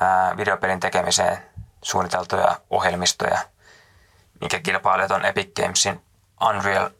ää, 0.00 0.36
videopelin 0.36 0.80
tekemiseen 0.80 1.38
suunniteltuja 1.82 2.60
ohjelmistoja, 2.70 3.38
mikä 4.40 4.60
kilpailijat 4.60 5.10
on 5.10 5.24
Epic 5.24 5.62
Gamesin 5.62 6.04
Unreal 6.48 6.90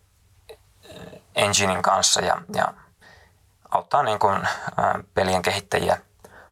Enginein 1.34 1.82
kanssa 1.82 2.20
ja, 2.20 2.40
ja 2.54 2.74
auttaa 3.70 4.02
niin 4.02 4.18
kuin, 4.18 4.48
ää, 4.76 4.98
pelien 5.14 5.42
kehittäjiä 5.42 5.98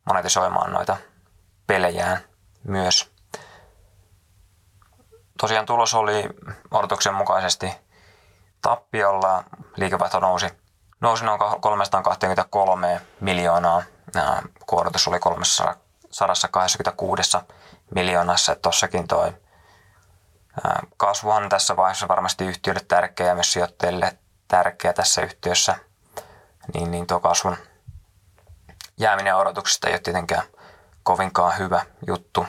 monetisoimaan 0.04 0.72
noita 0.72 0.96
pelejään 1.66 2.18
myös. 2.64 3.12
Tosiaan 5.40 5.66
tulos 5.66 5.94
oli 5.94 6.28
odotuksen 6.70 7.14
mukaisesti 7.14 7.72
tappiolla. 8.62 9.44
Liikevaihto 9.76 10.20
nousi, 10.20 10.61
nousi 11.02 11.24
noin 11.24 11.40
323 11.60 13.00
miljoonaa. 13.20 13.82
Kuorotus 14.66 15.08
oli 15.08 15.18
326 15.18 17.38
miljoonassa. 17.94 18.56
Tossakin 18.56 19.08
toi 19.08 19.32
kasvuhan 20.96 21.48
tässä 21.48 21.76
vaiheessa 21.76 22.08
varmasti 22.08 22.44
yhtiölle 22.44 22.80
tärkeä 22.88 23.26
ja 23.26 23.34
myös 23.34 23.52
sijoittajille 23.52 24.18
tärkeä 24.48 24.92
tässä 24.92 25.22
yhtiössä. 25.22 25.76
Niin, 26.74 26.90
niin 26.90 27.06
tuo 27.06 27.20
kasvun 27.20 27.56
jääminen 28.96 29.36
odotuksista 29.36 29.88
ei 29.88 29.94
ole 29.94 30.00
tietenkään 30.00 30.42
kovinkaan 31.02 31.58
hyvä 31.58 31.86
juttu. 32.06 32.46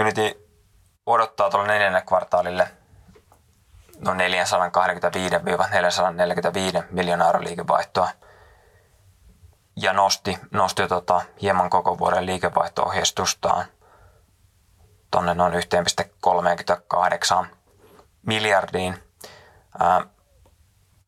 Unity 0.00 0.48
odottaa 1.06 1.50
tuolle 1.50 1.68
neljännelle 1.68 2.06
kvartaalille 2.06 2.70
noin 4.00 4.18
425-445 4.18 4.22
miljoonaa 6.90 7.26
euroa 7.26 7.44
liikevaihtoa 7.44 8.08
ja 9.76 9.92
nosti, 9.92 10.38
nosti 10.50 10.88
tota, 10.88 11.20
hieman 11.42 11.70
koko 11.70 11.98
vuoden 11.98 12.26
liikevaihto-ohjeistustaan 12.26 13.64
tuonne 15.10 15.34
noin 15.34 15.52
1,38 15.52 17.46
miljardiin. 18.26 19.02
Ää, 19.78 20.06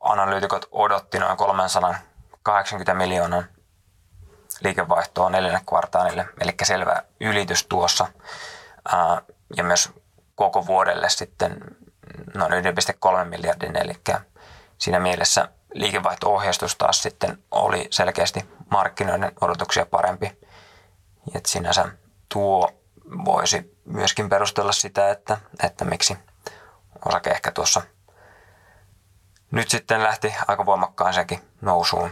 analyytikot 0.01 0.69
odotti 0.73 1.19
noin 1.19 1.37
380 1.37 2.95
miljoonaa 2.95 3.43
liikevaihtoa 4.61 5.31
neljänne 5.31 5.61
kvartaalille, 5.69 6.29
eli 6.41 6.55
selvä 6.63 7.03
ylitys 7.21 7.67
tuossa. 7.67 8.07
Ää, 8.93 9.23
ja 9.57 9.65
myös 9.65 9.93
koko 10.35 10.67
vuodelle 10.67 11.09
sitten 11.09 11.61
noin 12.35 12.53
1,3 12.53 13.25
miljardin, 13.25 13.77
eli 13.77 13.93
siinä 14.79 15.01
mielessä 15.01 15.49
liikevaihto-ohjeistus 15.73 16.77
taas 16.77 17.03
sitten 17.03 17.39
oli 17.51 17.89
selkeästi 17.91 18.45
markkinoiden 18.71 19.33
odotuksia 19.41 19.87
parempi. 19.87 20.39
Et 21.35 21.47
sinänsä 21.47 21.85
tuo 22.29 22.71
voisi 23.25 23.79
myöskin 23.85 24.29
perustella 24.29 24.73
sitä, 24.73 25.11
että, 25.11 25.39
että 25.63 25.85
miksi 25.85 26.19
osake 27.05 27.31
ehkä 27.31 27.53
tuossa 27.53 27.83
nyt 29.51 29.71
sitten 29.71 30.03
lähti 30.03 30.35
aika 30.49 30.67
voimakkaaseenkin 30.67 31.41
nousuun. 31.61 32.11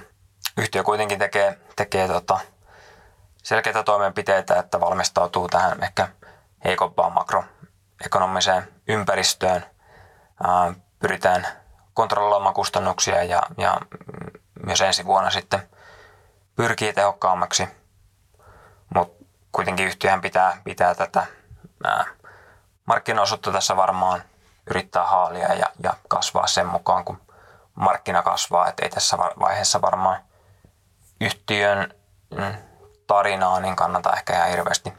Yhtiö 0.56 0.82
kuitenkin 0.82 1.18
tekee, 1.18 1.58
tekee 1.76 2.08
tota 2.08 2.40
selkeitä 3.42 3.82
toimenpiteitä, 3.82 4.58
että 4.58 4.80
valmistautuu 4.80 5.48
tähän 5.48 5.82
ehkä 5.82 6.08
heikompaan 6.64 7.12
makroekonomiseen 7.12 8.68
ympäristöön. 8.88 9.64
Pyritään 10.98 11.46
kontrolloimaan 11.94 12.54
kustannuksia 12.54 13.24
ja, 13.24 13.42
ja 13.58 13.78
myös 14.66 14.80
ensi 14.80 15.04
vuonna 15.04 15.30
sitten 15.30 15.68
pyrkii 16.56 16.92
tehokkaammaksi, 16.92 17.68
mutta 18.94 19.24
kuitenkin 19.52 19.86
yhtiöhän 19.86 20.20
pitää, 20.20 20.60
pitää 20.64 20.94
tätä 20.94 21.26
markkinaosuutta 22.86 23.52
tässä 23.52 23.76
varmaan 23.76 24.22
yrittää 24.70 25.06
haalia 25.06 25.54
ja, 25.54 25.66
ja 25.82 25.94
kasvaa 26.08 26.46
sen 26.46 26.66
mukaan, 26.66 27.04
kun 27.04 27.20
markkina 27.74 28.22
kasvaa. 28.22 28.68
Et 28.68 28.80
ei 28.80 28.90
tässä 28.90 29.18
vaiheessa 29.18 29.82
varmaan 29.82 30.22
yhtiön 31.20 31.94
mm, 32.36 32.54
tarinaa 33.06 33.60
niin 33.60 33.76
kannata 33.76 34.12
ehkä 34.12 34.36
ihan 34.36 34.50
hirveästi 34.50 34.92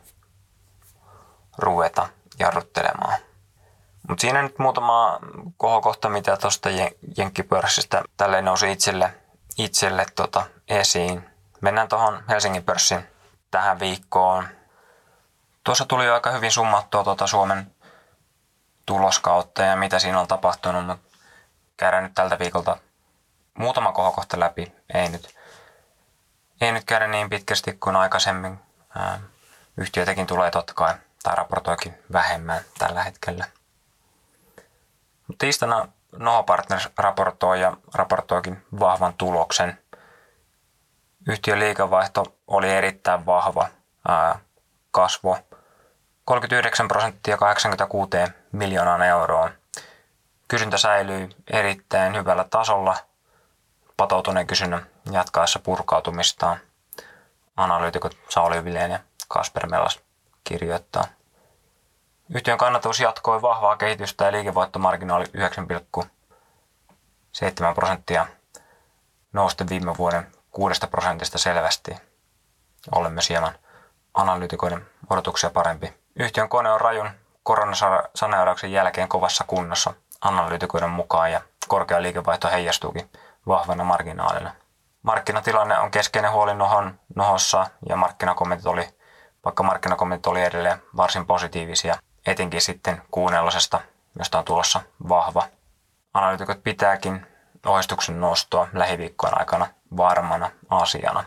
ruveta 1.57 2.09
jarruttelemaan. 2.39 3.19
Mutta 4.07 4.21
siinä 4.21 4.41
nyt 4.41 4.59
muutama 4.59 5.19
kohokohta, 5.57 6.09
mitä 6.09 6.37
tuosta 6.37 6.69
Jenkkipörssistä 7.17 8.03
tälle 8.17 8.41
nousi 8.41 8.71
itselle, 8.71 9.13
itselle 9.57 10.05
tota 10.15 10.45
esiin. 10.67 11.29
Mennään 11.61 11.87
tuohon 11.87 12.23
Helsingin 12.29 12.63
pörssin 12.63 13.07
tähän 13.51 13.79
viikkoon. 13.79 14.47
Tuossa 15.63 15.85
tuli 15.85 16.05
jo 16.05 16.13
aika 16.13 16.31
hyvin 16.31 16.51
summattua 16.51 17.03
tuota 17.03 17.27
Suomen 17.27 17.71
tuloskautta 18.85 19.61
ja 19.61 19.75
mitä 19.75 19.99
siinä 19.99 20.19
on 20.19 20.27
tapahtunut, 20.27 20.85
mutta 20.85 21.17
käydään 21.77 22.03
nyt 22.03 22.13
tältä 22.15 22.39
viikolta 22.39 22.77
muutama 23.57 23.91
kohokohta 23.91 24.39
läpi. 24.39 24.75
Ei 24.93 25.09
nyt, 25.09 25.35
ei 26.61 26.71
nyt 26.71 26.83
käydä 26.83 27.07
niin 27.07 27.29
pitkästi 27.29 27.73
kuin 27.73 27.95
aikaisemmin. 27.95 28.59
Yhtiötäkin 29.77 30.27
tulee 30.27 30.51
totta 30.51 30.73
kai 30.73 30.95
tai 31.23 31.35
raportoikin 31.35 31.93
vähemmän 32.13 32.61
tällä 32.77 33.03
hetkellä. 33.03 33.45
Tiistaina 35.37 35.87
Noho 36.11 36.43
Partners 36.43 36.89
raportoi 36.97 37.61
ja 37.61 37.77
raportoikin 37.93 38.65
vahvan 38.79 39.13
tuloksen. 39.13 39.77
Yhtiön 41.27 41.59
liikevaihto 41.59 42.35
oli 42.47 42.69
erittäin 42.69 43.25
vahva 43.25 43.67
kasvo 44.91 45.37
39 46.25 46.87
prosenttia 46.87 47.37
86 47.37 48.17
miljoonaan 48.51 49.01
euroon. 49.01 49.51
Kysyntä 50.47 50.77
säilyy 50.77 51.29
erittäin 51.51 52.15
hyvällä 52.15 52.43
tasolla 52.43 52.97
patoutuneen 53.97 54.47
kysynnän 54.47 54.85
jatkaessa 55.11 55.59
purkautumistaan. 55.59 56.57
Analyytikot 57.57 58.17
Sauli 58.29 58.63
Vileen 58.63 58.91
ja 58.91 58.99
Kasper 59.27 59.67
Melas 59.67 59.99
kirjoittaa. 60.43 61.03
Yhtiön 62.29 62.57
kannattavuus 62.57 62.99
jatkoi 62.99 63.41
vahvaa 63.41 63.77
kehitystä 63.77 64.25
ja 64.25 64.31
liikevoittomarginaali 64.31 65.25
9,7 65.25 67.73
prosenttia 67.75 68.27
nousten 69.33 69.69
viime 69.69 69.97
vuoden 69.97 70.27
6 70.51 70.87
prosentista 70.91 71.37
selvästi. 71.37 71.95
Olemme 72.95 73.21
hieman 73.29 73.53
analyytikoiden 74.13 74.85
odotuksia 75.09 75.49
parempi. 75.49 75.93
Yhtiön 76.15 76.49
kone 76.49 76.71
on 76.71 76.81
rajun 76.81 77.09
koronasaneerauksen 77.43 78.71
jälkeen 78.71 79.07
kovassa 79.07 79.43
kunnossa 79.47 79.93
analyytikoiden 80.21 80.89
mukaan 80.89 81.31
ja 81.31 81.41
korkea 81.67 82.01
liikevaihto 82.01 82.49
heijastuukin 82.49 83.09
vahvana 83.47 83.83
marginaalina. 83.83 84.51
Markkinatilanne 85.03 85.79
on 85.79 85.91
keskeinen 85.91 86.31
huoli 86.31 86.53
nohon, 86.53 86.99
nohossa 87.15 87.67
ja 87.89 87.95
markkinakommentit 87.95 88.67
oli 88.67 88.89
vaikka 89.45 89.63
markkinakommentit 89.63 90.27
oli 90.27 90.43
edelleen 90.43 90.81
varsin 90.97 91.25
positiivisia, 91.25 91.97
etenkin 92.25 92.61
sitten 92.61 93.01
kuunnellosesta, 93.11 93.81
josta 94.19 94.37
on 94.39 94.45
tulossa 94.45 94.81
vahva. 95.09 95.43
Analytikot 96.13 96.63
pitääkin 96.63 97.25
ohjeistuksen 97.65 98.21
nostoa 98.21 98.67
lähiviikkojen 98.73 99.39
aikana 99.39 99.67
varmana 99.97 100.51
asiana. 100.69 101.23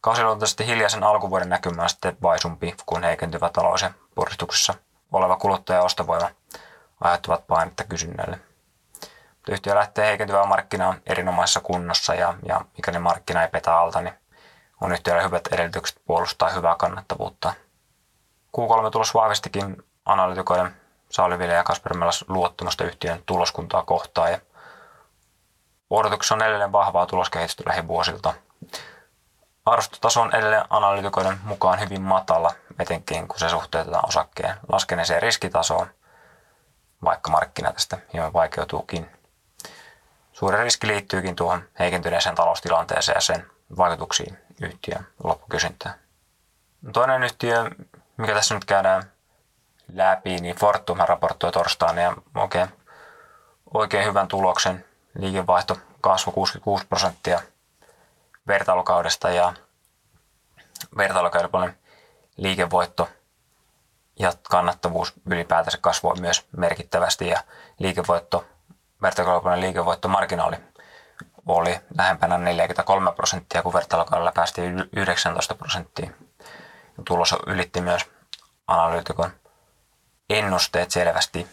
Kausiluontoisesti 0.00 0.66
hiljaisen 0.66 1.04
alkuvuoden 1.04 1.48
näkymä 1.48 1.82
on 1.82 1.88
sitten 1.88 2.16
vaisumpi 2.22 2.74
kuin 2.86 3.02
heikentyvä 3.02 3.50
talous- 3.50 3.82
ja 3.82 3.90
puristuksessa 4.14 4.74
oleva 5.12 5.36
kuluttaja 5.36 5.82
ostovoima 5.82 6.30
aiheuttavat 7.00 7.46
painetta 7.46 7.84
kysynnälle. 7.84 8.40
Yhtiö 9.48 9.74
lähtee 9.74 10.06
heikentyvään 10.06 10.48
markkinaan 10.48 11.00
erinomaisessa 11.06 11.60
kunnossa 11.60 12.14
ja, 12.14 12.34
ja 12.48 12.60
mikäli 12.76 12.98
markkina 12.98 13.42
ei 13.42 13.48
petä 13.48 13.78
alta, 13.78 14.00
niin 14.00 14.14
on 14.80 14.92
yhtiöllä 14.92 15.22
hyvät 15.22 15.46
edellytykset 15.52 16.00
puolustaa 16.06 16.50
hyvää 16.50 16.76
kannattavuutta. 16.78 17.54
Q3-tulos 18.56 19.14
vahvistikin 19.14 19.76
analytikoiden 20.04 20.76
Sauli 21.10 21.38
Ville 21.38 21.54
ja 21.54 21.64
Kasper 21.64 21.96
Melas 21.96 22.24
luottamusta 22.28 22.84
yhtiön 22.84 23.22
tuloskuntaa 23.26 23.82
kohtaan 23.82 24.32
ja 24.32 24.38
odotuksessa 25.90 26.34
on 26.34 26.42
edelleen 26.42 26.72
vahvaa 26.72 27.06
tuloskehitystä 27.06 27.62
lähivuosilta. 27.66 28.34
Arvostotaso 29.66 30.20
on 30.20 30.34
edelleen 30.34 30.64
analytikoiden 30.70 31.38
mukaan 31.42 31.80
hyvin 31.80 32.02
matala, 32.02 32.52
etenkin 32.78 33.28
kun 33.28 33.38
se 33.38 33.48
suhteutetaan 33.48 34.08
osakkeen 34.08 34.54
laskeneeseen 34.68 35.22
riskitasoon, 35.22 35.86
vaikka 37.04 37.30
markkina 37.30 37.72
tästä 37.72 37.98
hieman 38.12 38.32
vaikeutuukin. 38.32 39.10
Suuri 40.32 40.64
riski 40.64 40.86
liittyykin 40.86 41.36
tuohon 41.36 41.68
heikentyneeseen 41.78 42.34
taloustilanteeseen 42.34 43.16
ja 43.16 43.20
sen 43.20 43.46
vaikutuksiin 43.76 44.38
yhtiön 44.60 45.06
loppukysyntään. 45.24 45.94
Toinen 46.92 47.22
yhtiö, 47.22 47.70
mikä 48.16 48.34
tässä 48.34 48.54
nyt 48.54 48.64
käydään 48.64 49.13
läpi, 49.92 50.36
niin 50.36 50.56
Fortum 50.56 50.98
raportoi 50.98 51.52
torstaina 51.52 52.00
ja 52.00 52.16
oikein 52.36 52.68
oikein 53.74 54.06
hyvän 54.06 54.28
tuloksen. 54.28 54.84
Liikevaihto 55.18 55.78
kasvoi 56.00 56.34
66 56.34 56.86
prosenttia 56.86 57.40
vertailukaudesta 58.46 59.30
ja 59.30 59.52
vertailukauden 60.96 61.78
liikevoitto 62.36 63.08
ja 64.18 64.32
kannattavuus 64.42 65.12
ylipäätänsä 65.26 65.78
kasvoi 65.80 66.20
myös 66.20 66.46
merkittävästi 66.56 67.28
ja 67.28 67.42
liikevoitto, 67.78 68.44
vertailukauden 69.02 69.60
liikevoittomarginaali 69.60 70.56
oli 71.46 71.80
lähempänä 71.98 72.38
43 72.38 73.12
prosenttia, 73.12 73.62
kun 73.62 73.72
vertailukaudella 73.72 74.32
päästiin 74.32 74.84
19 74.96 75.54
prosenttia. 75.54 76.10
Tulos 77.04 77.34
ylitti 77.46 77.80
myös 77.80 78.06
analyytikon 78.66 79.30
ennusteet 80.30 80.90
selvästi. 80.90 81.46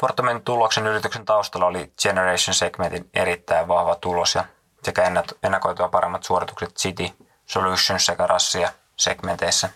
Fortumin 0.00 0.42
tuloksen 0.42 0.86
ylityksen 0.86 1.24
taustalla 1.24 1.66
oli 1.66 1.92
Generation 2.02 2.54
Segmentin 2.54 3.10
erittäin 3.14 3.68
vahva 3.68 3.94
tulos 3.94 4.34
ja 4.34 4.44
sekä 4.82 5.12
ennakoitua 5.42 5.88
paremmat 5.88 6.24
suoritukset 6.24 6.76
City, 6.76 7.10
Solutions 7.46 8.06
sekä 8.06 8.26
Rassia 8.26 8.72
segmenteissä. 8.96 9.70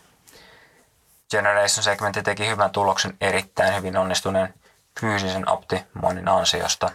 Generation 1.30 1.84
segmentti 1.84 2.22
teki 2.22 2.48
hyvän 2.48 2.70
tuloksen 2.70 3.16
erittäin 3.20 3.74
hyvin 3.74 3.96
onnistuneen 3.96 4.54
fyysisen 5.00 5.50
optimoinnin 5.50 6.28
ansiosta. 6.28 6.90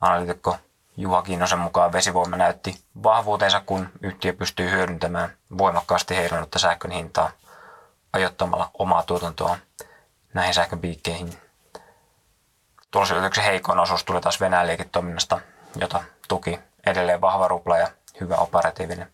Analytikko 0.00 0.56
Juha 0.96 1.22
Kinnosen 1.22 1.58
mukaan 1.58 1.92
vesivoima 1.92 2.36
näytti 2.36 2.80
vahvuutensa, 3.02 3.62
kun 3.66 3.88
yhtiö 4.02 4.32
pystyy 4.32 4.70
hyödyntämään 4.70 5.36
voimakkaasti 5.58 6.16
heilunutta 6.16 6.58
sähkön 6.58 6.90
hintaa 6.90 7.30
ajoittamalla 8.12 8.70
omaa 8.74 9.02
tuotantoa 9.02 9.58
näihin 10.34 10.54
sähkön 10.54 10.80
piikkeihin. 10.80 11.38
Tulosylityksen 12.90 13.44
heikoin 13.44 13.78
osuus 13.78 14.04
tuli 14.04 14.20
taas 14.20 14.40
Venäjän 14.40 14.66
liiketoiminnasta, 14.66 15.40
jota 15.76 16.04
tuki 16.28 16.58
edelleen 16.86 17.20
vahva 17.20 17.48
rupla 17.48 17.78
ja 17.78 17.88
hyvä 18.20 18.36
operatiivinen 18.36 19.12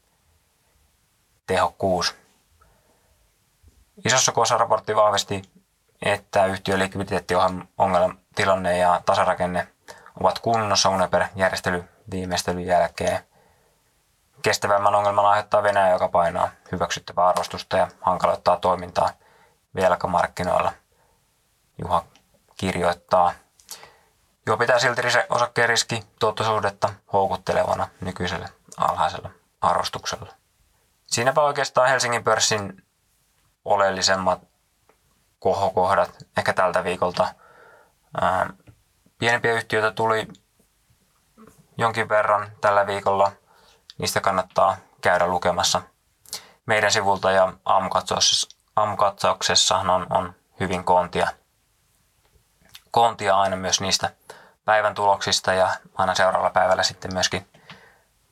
tehokkuus. 1.46 2.14
Isossa 4.04 4.32
koossa 4.32 4.58
raportti 4.58 4.96
vahvisti, 4.96 5.42
että 6.02 6.46
yhtiön 6.46 6.78
likviditeettiongelma 6.78 8.14
tilanne 8.34 8.78
ja 8.78 9.02
tasarakenne 9.06 9.68
ovat 10.20 10.38
kunnossa 10.38 10.88
Uniper 10.88 11.24
järjestely 11.36 11.84
viimeistelyn 12.10 12.66
jälkeen. 12.66 13.18
Kestävämmän 14.44 14.94
ongelman 14.94 15.26
aiheuttaa 15.26 15.62
Venäjä, 15.62 15.92
joka 15.92 16.08
painaa 16.08 16.50
hyväksyttävää 16.72 17.28
arvostusta 17.28 17.76
ja 17.76 17.88
hankaloittaa 18.00 18.56
toimintaa 18.56 19.10
velkamarkkinoilla. 19.74 20.72
Juha 21.78 22.04
kirjoittaa. 22.56 23.32
Jo 24.46 24.56
pitää 24.56 24.78
silti 24.78 25.02
osakkeen 25.30 25.68
riski 25.68 26.04
tuottosuhdetta 26.20 26.88
houkuttelevana 27.12 27.88
nykyiselle 28.00 28.48
alhaisella 28.76 29.30
arvostuksella. 29.60 30.32
Siinäpä 31.06 31.40
oikeastaan 31.42 31.88
Helsingin 31.88 32.24
pörssin 32.24 32.84
oleellisemmat 33.64 34.40
kohokohdat 35.38 36.10
ehkä 36.36 36.52
tältä 36.52 36.84
viikolta. 36.84 37.34
Ää, 38.20 38.50
pienempiä 39.18 39.52
yhtiöitä 39.52 39.90
tuli 39.90 40.28
jonkin 41.78 42.08
verran 42.08 42.52
tällä 42.60 42.86
viikolla. 42.86 43.32
Niistä 43.98 44.20
kannattaa 44.20 44.76
käydä 45.00 45.26
lukemassa 45.26 45.82
meidän 46.66 46.92
sivulta 46.92 47.30
ja 47.30 47.52
aamukatsauksessa 48.76 49.76
on, 49.76 50.06
on 50.10 50.34
hyvin 50.60 50.84
koontia, 50.84 51.28
koontia 52.90 53.36
aina 53.36 53.56
myös 53.56 53.80
niistä 53.80 54.10
päivän 54.64 54.94
tuloksista 54.94 55.52
ja 55.52 55.70
aina 55.94 56.14
seuraavalla 56.14 56.50
päivällä 56.50 56.82
sitten 56.82 57.14
myöskin 57.14 57.48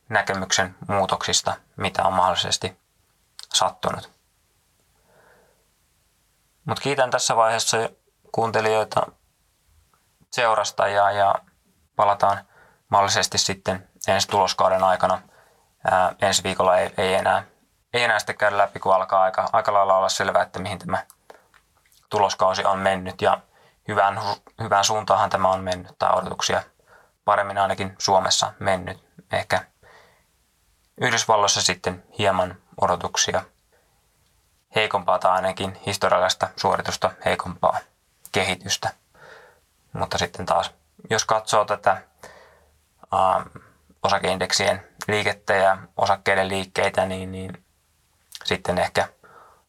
näkemyksen 0.09 0.75
muutoksista, 0.87 1.53
mitä 1.75 2.03
on 2.03 2.13
mahdollisesti 2.13 2.79
sattunut. 3.53 4.11
Mutta 6.65 6.81
kiitän 6.81 7.11
tässä 7.11 7.35
vaiheessa 7.35 7.77
kuuntelijoita 8.31 9.07
seurasta 10.31 10.87
ja, 10.87 11.11
ja 11.11 11.35
palataan 11.95 12.45
mahdollisesti 12.89 13.37
sitten 13.37 13.89
ensi 14.07 14.27
tuloskauden 14.27 14.83
aikana. 14.83 15.21
Ää, 15.91 16.15
ensi 16.21 16.43
viikolla 16.43 16.77
ei, 16.77 16.93
ei, 16.97 17.13
enää, 17.13 17.43
ei 17.93 18.03
enää 18.03 18.19
sitten 18.19 18.37
käydä 18.37 18.57
läpi, 18.57 18.79
kun 18.79 18.95
alkaa 18.95 19.23
aika, 19.23 19.49
aika 19.53 19.73
lailla 19.73 19.97
olla 19.97 20.09
selvää, 20.09 20.43
että 20.43 20.59
mihin 20.59 20.79
tämä 20.79 21.05
tuloskausi 22.09 22.65
on 22.65 22.79
mennyt. 22.79 23.21
Ja 23.21 23.39
hyvään, 23.87 24.19
hyvään 24.61 24.83
suuntaanhan 24.83 25.29
tämä 25.29 25.49
on 25.49 25.63
mennyt, 25.63 25.91
tai 25.99 26.13
odotuksia 26.13 26.63
paremmin 27.25 27.57
ainakin 27.57 27.95
Suomessa 27.99 28.53
mennyt. 28.59 29.03
Ehkä 29.31 29.65
Yhdysvalloissa 31.01 31.61
sitten 31.61 32.03
hieman 32.19 32.55
odotuksia 32.81 33.43
heikompaa 34.75 35.19
tai 35.19 35.31
ainakin 35.31 35.79
historiallista 35.85 36.47
suoritusta 36.55 37.11
heikompaa 37.25 37.77
kehitystä. 38.31 38.93
Mutta 39.93 40.17
sitten 40.17 40.45
taas, 40.45 40.71
jos 41.09 41.25
katsoo 41.25 41.65
tätä 41.65 41.91
äh, 41.91 43.45
osakeindeksien 44.03 44.87
liikettä 45.07 45.53
ja 45.53 45.77
osakkeiden 45.97 46.47
liikkeitä, 46.47 47.05
niin, 47.05 47.31
niin 47.31 47.63
sitten 48.43 48.77
ehkä 48.77 49.07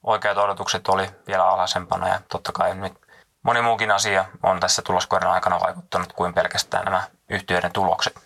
oikeat 0.03 0.39
odotukset 0.39 0.89
oli 0.89 1.11
vielä 1.27 1.49
alhaisempana 1.49 2.09
ja 2.09 2.21
totta 2.29 2.53
kai 2.53 2.75
nyt 2.75 2.95
moni 3.43 3.63
muukin 3.63 3.91
asia 3.91 4.25
on 4.43 4.61
tässä 4.61 4.83
tuloskauden 4.83 5.29
aikana 5.31 5.61
vaikuttanut 5.61 6.13
kuin 6.13 6.35
pelkästään 6.35 6.85
nämä 6.85 7.03
yhtiöiden 7.29 7.73
tulokset. 7.73 8.21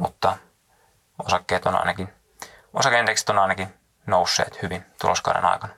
Mutta 0.00 0.36
osakkeet 1.26 1.66
on 1.66 1.78
ainakin, 1.78 2.12
osakeindeksit 2.74 3.30
on 3.30 3.38
ainakin 3.38 3.74
nousseet 4.06 4.62
hyvin 4.62 4.86
tuloskauden 5.00 5.44
aikana. 5.44 5.72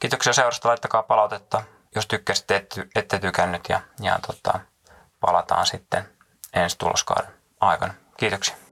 Kiitoksia 0.00 0.32
seurasta, 0.32 0.68
laittakaa 0.68 1.02
palautetta, 1.02 1.62
jos 1.94 2.06
tykkäsitte, 2.06 2.56
ette, 2.56 2.86
ette 2.94 3.18
tykännyt 3.18 3.68
ja, 3.68 3.80
ja 4.00 4.18
tota, 4.26 4.60
palataan 5.20 5.66
sitten 5.66 6.08
ensi 6.52 6.78
tuloskauden 6.78 7.32
aikana. 7.60 7.94
Kiitoksia. 8.16 8.65